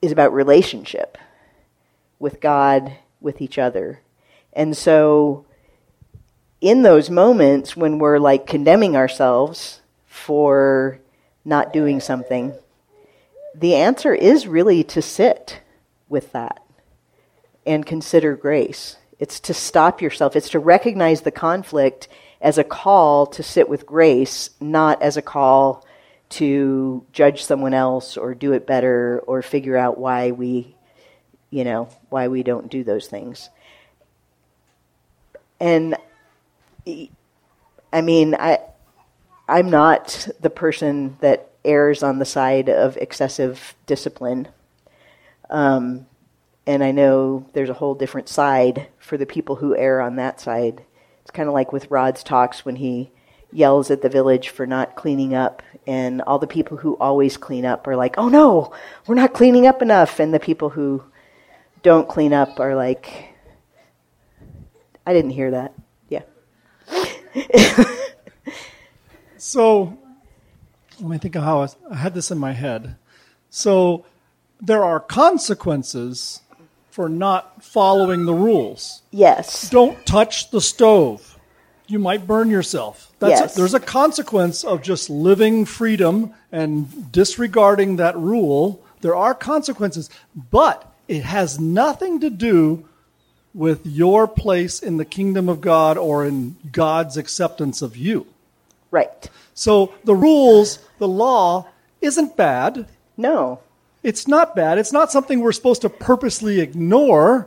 is 0.00 0.10
about 0.10 0.32
relationship 0.32 1.18
with 2.18 2.40
God, 2.40 2.96
with 3.20 3.42
each 3.42 3.58
other. 3.58 4.00
And 4.54 4.74
so 4.74 5.44
in 6.62 6.80
those 6.80 7.10
moments 7.10 7.76
when 7.76 7.98
we're 7.98 8.18
like 8.18 8.46
condemning 8.46 8.96
ourselves 8.96 9.82
for 10.26 10.98
not 11.44 11.72
doing 11.72 12.00
something, 12.00 12.52
the 13.54 13.76
answer 13.76 14.12
is 14.12 14.48
really 14.48 14.82
to 14.82 15.00
sit 15.00 15.60
with 16.08 16.32
that 16.32 16.64
and 17.64 17.86
consider 17.86 18.34
grace. 18.34 18.96
It's 19.20 19.38
to 19.40 19.54
stop 19.54 20.02
yourself. 20.02 20.34
It's 20.34 20.50
to 20.50 20.58
recognize 20.58 21.20
the 21.20 21.30
conflict 21.30 22.08
as 22.40 22.58
a 22.58 22.64
call 22.64 23.26
to 23.28 23.42
sit 23.44 23.68
with 23.68 23.86
grace, 23.86 24.50
not 24.60 25.00
as 25.00 25.16
a 25.16 25.22
call 25.22 25.86
to 26.30 27.06
judge 27.12 27.44
someone 27.44 27.72
else 27.72 28.16
or 28.16 28.34
do 28.34 28.52
it 28.52 28.66
better 28.66 29.22
or 29.28 29.42
figure 29.42 29.76
out 29.76 29.96
why 29.96 30.32
we, 30.32 30.74
you 31.50 31.62
know, 31.62 31.88
why 32.08 32.26
we 32.26 32.42
don't 32.42 32.68
do 32.68 32.82
those 32.82 33.06
things. 33.06 33.48
And 35.60 35.96
I 37.92 38.00
mean, 38.02 38.34
I 38.34 38.58
I'm 39.48 39.70
not 39.70 40.28
the 40.40 40.50
person 40.50 41.16
that 41.20 41.50
errs 41.64 42.02
on 42.02 42.18
the 42.18 42.24
side 42.24 42.68
of 42.68 42.96
excessive 42.96 43.74
discipline. 43.86 44.48
Um, 45.50 46.06
and 46.66 46.82
I 46.82 46.90
know 46.90 47.46
there's 47.52 47.70
a 47.70 47.74
whole 47.74 47.94
different 47.94 48.28
side 48.28 48.88
for 48.98 49.16
the 49.16 49.26
people 49.26 49.56
who 49.56 49.76
err 49.76 50.00
on 50.00 50.16
that 50.16 50.40
side. 50.40 50.82
It's 51.22 51.30
kind 51.30 51.48
of 51.48 51.54
like 51.54 51.72
with 51.72 51.90
Rod's 51.90 52.24
talks 52.24 52.64
when 52.64 52.76
he 52.76 53.10
yells 53.52 53.90
at 53.90 54.02
the 54.02 54.08
village 54.08 54.48
for 54.48 54.66
not 54.66 54.96
cleaning 54.96 55.34
up, 55.34 55.62
and 55.86 56.20
all 56.22 56.38
the 56.38 56.46
people 56.46 56.76
who 56.76 56.96
always 56.96 57.36
clean 57.36 57.64
up 57.64 57.86
are 57.86 57.96
like, 57.96 58.18
oh 58.18 58.28
no, 58.28 58.72
we're 59.06 59.14
not 59.14 59.32
cleaning 59.34 59.66
up 59.66 59.80
enough. 59.82 60.18
And 60.18 60.34
the 60.34 60.40
people 60.40 60.70
who 60.70 61.04
don't 61.82 62.08
clean 62.08 62.32
up 62.32 62.58
are 62.58 62.74
like, 62.74 63.32
I 65.06 65.12
didn't 65.12 65.30
hear 65.30 65.52
that. 65.52 65.74
Yeah. 66.08 66.22
so, 69.46 69.96
let 71.00 71.08
me 71.08 71.18
think 71.18 71.36
of 71.36 71.44
how 71.44 71.62
I, 71.62 71.68
I 71.90 71.94
had 71.96 72.14
this 72.14 72.30
in 72.32 72.38
my 72.38 72.52
head. 72.52 72.96
So, 73.48 74.04
there 74.60 74.84
are 74.84 74.98
consequences 74.98 76.40
for 76.90 77.08
not 77.08 77.62
following 77.62 78.24
the 78.24 78.34
rules. 78.34 79.02
Yes. 79.12 79.70
Don't 79.70 80.04
touch 80.04 80.50
the 80.50 80.60
stove. 80.60 81.38
You 81.86 82.00
might 82.00 82.26
burn 82.26 82.50
yourself. 82.50 83.12
That's 83.20 83.40
Yes. 83.40 83.54
a, 83.54 83.58
there's 83.58 83.74
a 83.74 83.80
consequence 83.80 84.64
of 84.64 84.82
just 84.82 85.08
living 85.08 85.64
freedom 85.64 86.32
and 86.50 87.12
disregarding 87.12 87.96
that 87.96 88.16
rule. 88.18 88.82
There 89.02 89.14
are 89.14 89.34
consequences, 89.34 90.10
but 90.50 90.92
it 91.06 91.22
has 91.22 91.60
nothing 91.60 92.18
to 92.20 92.30
do 92.30 92.88
with 93.54 93.86
your 93.86 94.26
place 94.26 94.80
in 94.80 94.96
the 94.96 95.04
kingdom 95.04 95.48
of 95.48 95.60
God 95.60 95.96
or 95.96 96.26
in 96.26 96.56
God's 96.72 97.16
acceptance 97.16 97.80
of 97.82 97.96
you. 97.96 98.26
Right. 98.96 99.28
So 99.52 99.92
the 100.04 100.14
rules, 100.14 100.78
the 100.96 101.06
law, 101.06 101.68
isn't 102.00 102.34
bad. 102.34 102.88
No. 103.18 103.60
It's 104.02 104.26
not 104.26 104.56
bad. 104.56 104.78
It's 104.78 104.90
not 104.90 105.12
something 105.12 105.40
we're 105.40 105.52
supposed 105.52 105.82
to 105.82 105.90
purposely 105.90 106.60
ignore. 106.60 107.46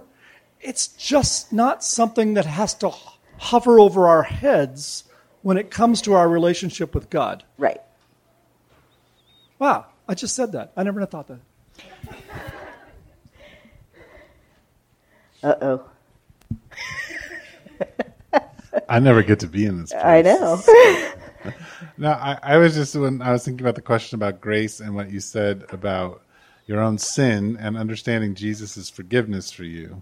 It's 0.62 0.90
just 0.90 1.52
not 1.52 1.84
something 1.84 2.36
that 2.36 2.46
has 2.46 2.76
to 2.76 2.92
hover 3.40 3.80
over 3.80 4.08
our 4.08 4.22
heads 4.22 5.06
when 5.42 5.58
it 5.58 5.72
comes 5.72 6.04
to 6.04 6.14
our 6.14 6.30
relationship 6.30 6.94
with 6.94 7.10
God. 7.10 7.44
Right. 7.58 7.82
Wow, 9.58 9.88
I 10.08 10.14
just 10.14 10.36
said 10.36 10.52
that. 10.52 10.72
I 10.78 10.84
never 10.84 11.04
thought 11.08 11.30
that. 11.30 11.40
Uh 15.42 15.56
oh. 15.62 15.84
I 18.88 19.00
never 19.00 19.24
get 19.24 19.40
to 19.40 19.48
be 19.48 19.66
in 19.66 19.82
this. 19.82 19.92
Place. 19.92 20.04
I 20.04 20.22
know. 20.22 20.62
No, 21.98 22.12
I, 22.12 22.38
I 22.42 22.58
was 22.58 22.76
just 22.76 22.96
when 22.96 23.22
I 23.22 23.32
was 23.32 23.44
thinking 23.44 23.66
about 23.66 23.76
the 23.76 23.82
question 23.82 24.16
about 24.16 24.42
grace 24.42 24.80
and 24.80 24.96
what 24.96 25.12
you 25.12 25.20
said 25.20 25.66
about 25.70 26.22
your 26.66 26.80
own 26.80 26.98
sin 26.98 27.58
and 27.60 27.78
understanding 27.78 28.36
Jesus' 28.36 28.90
forgiveness 28.90 29.52
for 29.52 29.64
you. 29.64 30.02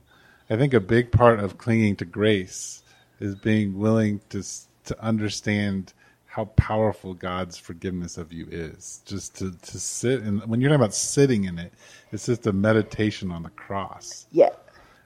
I 0.49 0.57
think 0.57 0.73
a 0.73 0.79
big 0.79 1.11
part 1.11 1.39
of 1.39 1.57
clinging 1.57 1.95
to 1.97 2.05
grace 2.05 2.83
is 3.19 3.35
being 3.35 3.77
willing 3.77 4.21
to 4.29 4.43
to 4.85 5.03
understand 5.03 5.93
how 6.25 6.45
powerful 6.45 7.13
God's 7.13 7.57
forgiveness 7.57 8.17
of 8.17 8.31
you 8.31 8.47
is. 8.51 9.01
Just 9.05 9.35
to 9.37 9.51
to 9.51 9.79
sit 9.79 10.21
and 10.21 10.43
when 10.45 10.61
you're 10.61 10.69
talking 10.69 10.81
about 10.81 10.93
sitting 10.93 11.45
in 11.45 11.57
it, 11.59 11.73
it's 12.11 12.25
just 12.27 12.47
a 12.47 12.53
meditation 12.53 13.31
on 13.31 13.43
the 13.43 13.49
cross 13.49 14.27
yeah. 14.31 14.49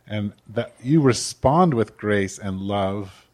and 0.08 0.34
that 0.50 0.74
you 0.84 1.02
respond 1.02 1.74
with 1.74 1.98
grace 1.98 2.38
and 2.38 2.60
love 2.60 3.28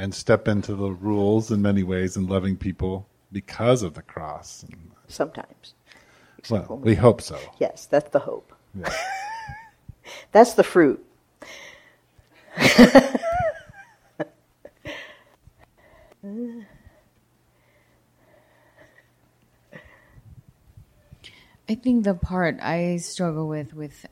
and 0.00 0.14
step 0.14 0.48
into 0.48 0.74
the 0.74 0.90
rules 0.90 1.50
in 1.50 1.60
many 1.60 1.82
ways 1.82 2.16
and 2.16 2.30
loving 2.30 2.56
people 2.56 3.06
because 3.32 3.82
of 3.82 3.92
the 3.92 4.00
cross. 4.00 4.62
And, 4.62 4.92
Sometimes. 5.08 5.74
Except 6.38 6.70
well, 6.70 6.78
when 6.78 6.86
we 6.86 6.94
hope 6.94 7.20
so. 7.20 7.38
Yes, 7.58 7.84
that's 7.84 8.08
the 8.10 8.20
hope. 8.20 8.54
Yeah. 8.74 8.90
That's 10.32 10.54
the 10.54 10.64
fruit. 10.64 11.04
I 12.56 13.18
think 21.68 22.04
the 22.04 22.14
part 22.14 22.58
I 22.60 22.96
struggle 22.96 23.46
with 23.46 23.74
with 23.74 24.06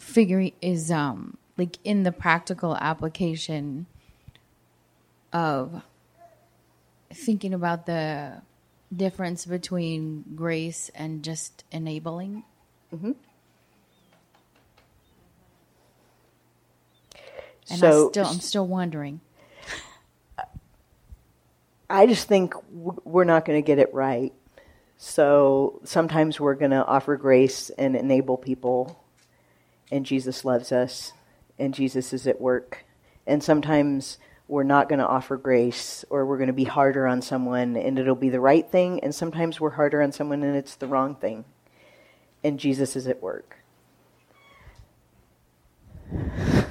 figuring 0.00 0.54
is 0.60 0.90
um 0.90 1.36
like 1.56 1.78
in 1.84 2.02
the 2.02 2.10
practical 2.10 2.76
application 2.76 3.86
of 5.34 5.82
thinking 7.12 7.52
about 7.52 7.84
the 7.86 8.40
difference 8.94 9.44
between 9.44 10.24
grace 10.34 10.90
and 10.94 11.22
just 11.22 11.64
enabling. 11.72 12.44
Mm-hmm. 12.94 13.12
And 17.70 17.78
So- 17.78 18.08
I 18.08 18.10
still 18.10 18.26
I'm 18.26 18.40
still 18.40 18.66
wondering. 18.66 19.20
I 21.90 22.06
just 22.06 22.28
think 22.28 22.54
we're 22.72 23.24
not 23.24 23.44
going 23.44 23.62
to 23.62 23.66
get 23.66 23.78
it 23.78 23.92
right. 23.92 24.32
So 24.96 25.80
sometimes 25.84 26.40
we're 26.40 26.54
going 26.54 26.70
to 26.70 26.84
offer 26.84 27.16
grace 27.16 27.70
and 27.70 27.94
enable 27.94 28.38
people, 28.38 29.04
and 29.92 30.06
Jesus 30.06 30.44
loves 30.44 30.72
us, 30.72 31.12
and 31.58 31.74
Jesus 31.74 32.12
is 32.12 32.26
at 32.26 32.40
work. 32.40 32.84
And 33.26 33.42
sometimes 33.42 34.18
we're 34.46 34.62
not 34.62 34.88
going 34.88 34.98
to 34.98 35.06
offer 35.06 35.36
grace, 35.36 36.04
or 36.10 36.26
we're 36.26 36.36
going 36.36 36.48
to 36.48 36.52
be 36.52 36.64
harder 36.64 37.06
on 37.06 37.22
someone, 37.22 37.76
and 37.76 37.98
it'll 37.98 38.14
be 38.14 38.28
the 38.28 38.40
right 38.40 38.70
thing. 38.70 39.00
And 39.02 39.14
sometimes 39.14 39.60
we're 39.60 39.70
harder 39.70 40.02
on 40.02 40.12
someone, 40.12 40.42
and 40.42 40.56
it's 40.56 40.76
the 40.76 40.86
wrong 40.86 41.14
thing. 41.14 41.44
And 42.42 42.60
Jesus 42.60 42.96
is 42.96 43.06
at 43.06 43.22
work. 43.22 43.56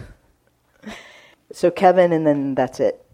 So, 1.55 1.69
Kevin, 1.69 2.11
and 2.11 2.25
then 2.25 2.55
that's 2.55 2.79
it. 2.79 3.05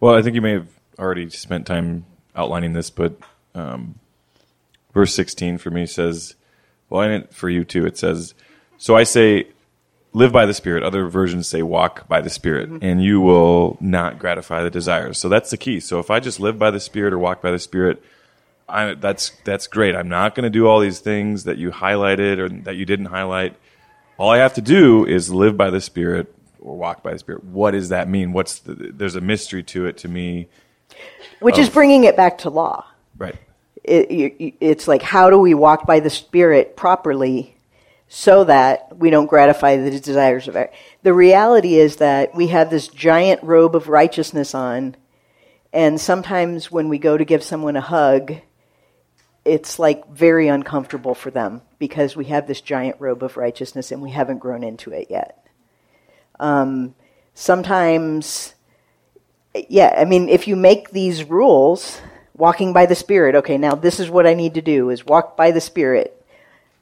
Well, 0.00 0.14
I 0.14 0.20
think 0.20 0.34
you 0.34 0.42
may 0.42 0.52
have 0.52 0.68
already 0.98 1.30
spent 1.30 1.64
time 1.64 2.04
outlining 2.36 2.74
this, 2.74 2.90
but 2.90 3.16
um, 3.54 4.00
verse 4.92 5.14
16 5.14 5.56
for 5.56 5.70
me 5.70 5.86
says, 5.86 6.34
well, 6.90 7.02
and 7.02 7.30
for 7.30 7.48
you 7.48 7.64
too, 7.64 7.86
it 7.86 7.96
says, 7.96 8.34
So 8.82 8.96
I 8.96 9.04
say, 9.04 9.46
live 10.12 10.32
by 10.32 10.44
the 10.44 10.52
Spirit. 10.52 10.82
Other 10.82 11.06
versions 11.06 11.46
say, 11.46 11.62
walk 11.62 12.08
by 12.08 12.20
the 12.20 12.28
Spirit, 12.28 12.68
mm-hmm. 12.68 12.84
and 12.84 13.00
you 13.00 13.20
will 13.20 13.76
not 13.80 14.18
gratify 14.18 14.64
the 14.64 14.70
desires. 14.70 15.18
So 15.18 15.28
that's 15.28 15.50
the 15.50 15.56
key. 15.56 15.78
So 15.78 16.00
if 16.00 16.10
I 16.10 16.18
just 16.18 16.40
live 16.40 16.58
by 16.58 16.72
the 16.72 16.80
Spirit 16.80 17.12
or 17.12 17.18
walk 17.20 17.40
by 17.40 17.52
the 17.52 17.60
Spirit, 17.60 18.02
I, 18.68 18.94
that's 18.94 19.30
that's 19.44 19.68
great. 19.68 19.94
I'm 19.94 20.08
not 20.08 20.34
going 20.34 20.42
to 20.42 20.50
do 20.50 20.66
all 20.66 20.80
these 20.80 20.98
things 20.98 21.44
that 21.44 21.58
you 21.58 21.70
highlighted 21.70 22.38
or 22.38 22.48
that 22.64 22.74
you 22.74 22.84
didn't 22.84 23.06
highlight. 23.06 23.54
All 24.18 24.30
I 24.30 24.38
have 24.38 24.54
to 24.54 24.60
do 24.60 25.06
is 25.06 25.32
live 25.32 25.56
by 25.56 25.70
the 25.70 25.80
Spirit 25.80 26.34
or 26.58 26.76
walk 26.76 27.04
by 27.04 27.12
the 27.12 27.20
Spirit. 27.20 27.44
What 27.44 27.70
does 27.70 27.90
that 27.90 28.08
mean? 28.08 28.32
What's 28.32 28.58
the, 28.58 28.74
there's 28.74 29.14
a 29.14 29.20
mystery 29.20 29.62
to 29.62 29.86
it 29.86 29.96
to 29.98 30.08
me, 30.08 30.48
Which 31.38 31.56
is 31.56 31.68
bringing 31.68 32.02
it 32.02 32.16
back 32.16 32.38
to 32.38 32.50
law. 32.50 32.84
right? 33.16 33.36
It, 33.84 34.10
you- 34.10 34.54
it's 34.60 34.88
like, 34.88 35.02
how 35.02 35.30
do 35.30 35.38
we 35.38 35.54
walk 35.54 35.86
by 35.86 36.00
the 36.00 36.10
Spirit 36.10 36.76
properly 36.76 37.54
so 38.14 38.44
that 38.44 38.94
we 38.98 39.08
don't 39.08 39.24
gratify 39.24 39.78
the 39.78 39.98
desires 39.98 40.46
of 40.46 40.54
our. 40.54 40.70
The 41.02 41.14
reality 41.14 41.76
is 41.76 41.96
that 41.96 42.34
we 42.34 42.48
have 42.48 42.68
this 42.68 42.88
giant 42.88 43.42
robe 43.42 43.74
of 43.74 43.88
righteousness 43.88 44.54
on, 44.54 44.96
and 45.72 45.98
sometimes 45.98 46.70
when 46.70 46.90
we 46.90 46.98
go 46.98 47.16
to 47.16 47.24
give 47.24 47.42
someone 47.42 47.74
a 47.74 47.80
hug, 47.80 48.34
it's 49.46 49.78
like 49.78 50.06
very 50.10 50.48
uncomfortable 50.48 51.14
for 51.14 51.30
them 51.30 51.62
because 51.78 52.14
we 52.14 52.26
have 52.26 52.46
this 52.46 52.60
giant 52.60 52.96
robe 52.98 53.22
of 53.22 53.38
righteousness 53.38 53.90
and 53.90 54.02
we 54.02 54.10
haven't 54.10 54.40
grown 54.40 54.62
into 54.62 54.90
it 54.92 55.06
yet. 55.08 55.46
Um, 56.38 56.94
sometimes, 57.32 58.54
yeah, 59.70 59.94
I 59.96 60.04
mean, 60.04 60.28
if 60.28 60.46
you 60.46 60.54
make 60.54 60.90
these 60.90 61.24
rules, 61.24 61.98
walking 62.36 62.74
by 62.74 62.84
the 62.84 62.94
Spirit, 62.94 63.36
okay, 63.36 63.56
now 63.56 63.74
this 63.74 63.98
is 63.98 64.10
what 64.10 64.26
I 64.26 64.34
need 64.34 64.52
to 64.52 64.62
do 64.62 64.90
is 64.90 65.06
walk 65.06 65.34
by 65.34 65.50
the 65.50 65.62
Spirit. 65.62 66.21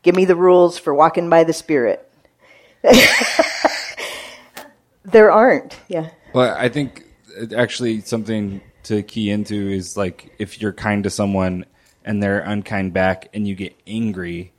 Give 0.02 0.14
me 0.14 0.24
the 0.24 0.36
rules 0.36 0.78
for 0.78 0.94
walking 0.94 1.28
by 1.28 1.44
the 1.44 1.52
Spirit. 1.52 2.10
there 5.04 5.30
aren't, 5.30 5.78
yeah. 5.88 6.10
Well, 6.32 6.54
I 6.56 6.68
think 6.68 7.04
actually 7.56 8.00
something 8.00 8.60
to 8.84 9.02
key 9.02 9.30
into 9.30 9.68
is 9.70 9.96
like 9.96 10.32
if 10.38 10.60
you're 10.60 10.72
kind 10.72 11.04
to 11.04 11.10
someone 11.10 11.66
and 12.04 12.22
they're 12.22 12.40
unkind 12.40 12.92
back 12.94 13.28
and 13.34 13.46
you 13.46 13.54
get 13.54 13.76
angry, 13.86 14.52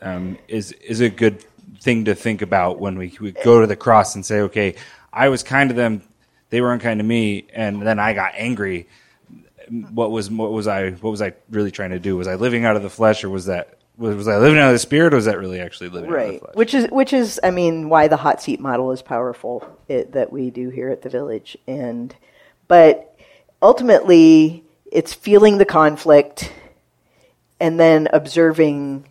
um, 0.00 0.38
is 0.48 0.72
is 0.72 1.00
a 1.00 1.10
good 1.10 1.44
thing 1.80 2.06
to 2.06 2.14
think 2.14 2.42
about 2.42 2.78
when 2.78 2.96
we, 2.98 3.16
we 3.20 3.32
go 3.32 3.60
to 3.60 3.66
the 3.66 3.76
cross 3.76 4.14
and 4.14 4.24
say, 4.24 4.40
okay, 4.40 4.74
I 5.12 5.28
was 5.28 5.42
kind 5.42 5.70
to 5.70 5.74
them, 5.74 6.02
they 6.50 6.60
were 6.60 6.72
unkind 6.72 7.00
to 7.00 7.04
me, 7.04 7.46
and 7.52 7.82
then 7.82 7.98
I 7.98 8.12
got 8.12 8.32
angry. 8.34 8.88
What 9.68 10.10
was 10.10 10.30
what 10.30 10.52
was 10.52 10.66
I 10.66 10.90
what 10.92 11.10
was 11.10 11.22
I 11.22 11.34
really 11.50 11.70
trying 11.70 11.90
to 11.90 11.98
do? 11.98 12.16
Was 12.16 12.26
I 12.26 12.34
living 12.34 12.64
out 12.64 12.76
of 12.76 12.82
the 12.82 12.90
flesh, 12.90 13.22
or 13.22 13.30
was 13.30 13.46
that 13.46 13.78
was, 14.00 14.16
was 14.16 14.28
I 14.28 14.38
living 14.38 14.58
out 14.58 14.68
of 14.68 14.74
the 14.74 14.78
spirit, 14.78 15.12
or 15.12 15.16
was 15.16 15.26
that 15.26 15.38
really 15.38 15.60
actually 15.60 15.90
living 15.90 16.10
out 16.10 16.16
of 16.16 16.24
the 16.24 16.30
right. 16.30 16.40
flesh? 16.40 16.54
which 16.54 16.74
is 16.74 16.90
which 16.90 17.12
is 17.12 17.38
i 17.44 17.50
mean 17.50 17.88
why 17.90 18.08
the 18.08 18.16
hot 18.16 18.42
seat 18.42 18.58
model 18.58 18.90
is 18.92 19.02
powerful 19.02 19.78
it, 19.88 20.12
that 20.12 20.32
we 20.32 20.50
do 20.50 20.70
here 20.70 20.90
at 20.90 21.02
the 21.02 21.10
village. 21.10 21.56
And 21.66 22.14
but 22.66 23.14
ultimately 23.60 24.64
it's 24.90 25.12
feeling 25.12 25.58
the 25.58 25.66
conflict 25.66 26.50
and 27.60 27.78
then 27.78 28.08
observing 28.12 29.06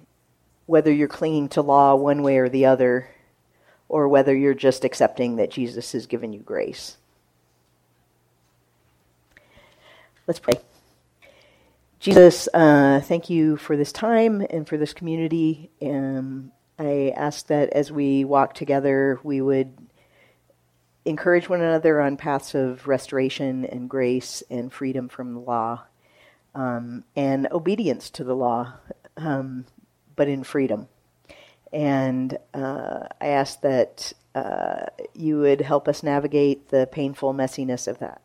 whether 0.66 0.92
you're 0.92 1.08
clinging 1.08 1.50
to 1.50 1.62
law 1.62 1.96
one 1.96 2.24
way 2.24 2.38
or 2.38 2.50
the 2.50 2.66
other 2.66 3.10
or 3.88 4.08
whether 4.08 4.36
you're 4.36 4.54
just 4.54 4.84
accepting 4.84 5.36
that 5.36 5.52
jesus 5.52 5.92
has 5.92 6.08
given 6.08 6.34
you 6.34 6.40
grace. 6.40 6.98
Let's 10.26 10.40
pray 10.40 10.56
Jesus, 12.00 12.48
uh, 12.54 13.02
thank 13.04 13.30
you 13.30 13.58
for 13.58 13.76
this 13.76 13.92
time 13.92 14.46
and 14.50 14.66
for 14.66 14.78
this 14.78 14.94
community. 14.94 15.70
Um, 15.82 16.54
I 16.78 17.14
ask 17.16 17.48
that 17.48 17.72
as 17.72 17.92
we 17.92 18.24
walk 18.24 18.54
together, 18.54 19.20
we 19.22 19.42
would 19.42 19.76
encourage 21.04 21.50
one 21.50 21.60
another 21.60 22.00
on 22.00 22.16
paths 22.16 22.56
of 22.56 22.88
restoration 22.88 23.66
and 23.66 23.90
grace 23.90 24.42
and 24.50 24.72
freedom 24.72 25.10
from 25.10 25.34
the 25.34 25.42
law 25.42 25.84
um, 26.56 27.04
and 27.18 27.48
obedience 27.52 28.10
to 28.12 28.24
the 28.24 28.36
law, 28.36 28.74
um, 29.18 29.66
but 30.16 30.30
in 30.30 30.46
freedom. 30.46 30.88
And 31.74 32.38
uh, 32.54 33.08
I 33.20 33.28
ask 33.28 33.60
that 33.62 34.14
uh, 34.34 34.86
you 35.14 35.40
would 35.40 35.60
help 35.60 35.90
us 35.90 36.02
navigate 36.02 36.70
the 36.70 36.88
painful 36.90 37.34
messiness 37.34 37.90
of 37.90 38.00
that. 38.00 38.22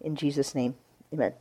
In 0.00 0.14
Jesus' 0.14 0.54
name, 0.54 0.76
amen. 1.12 1.32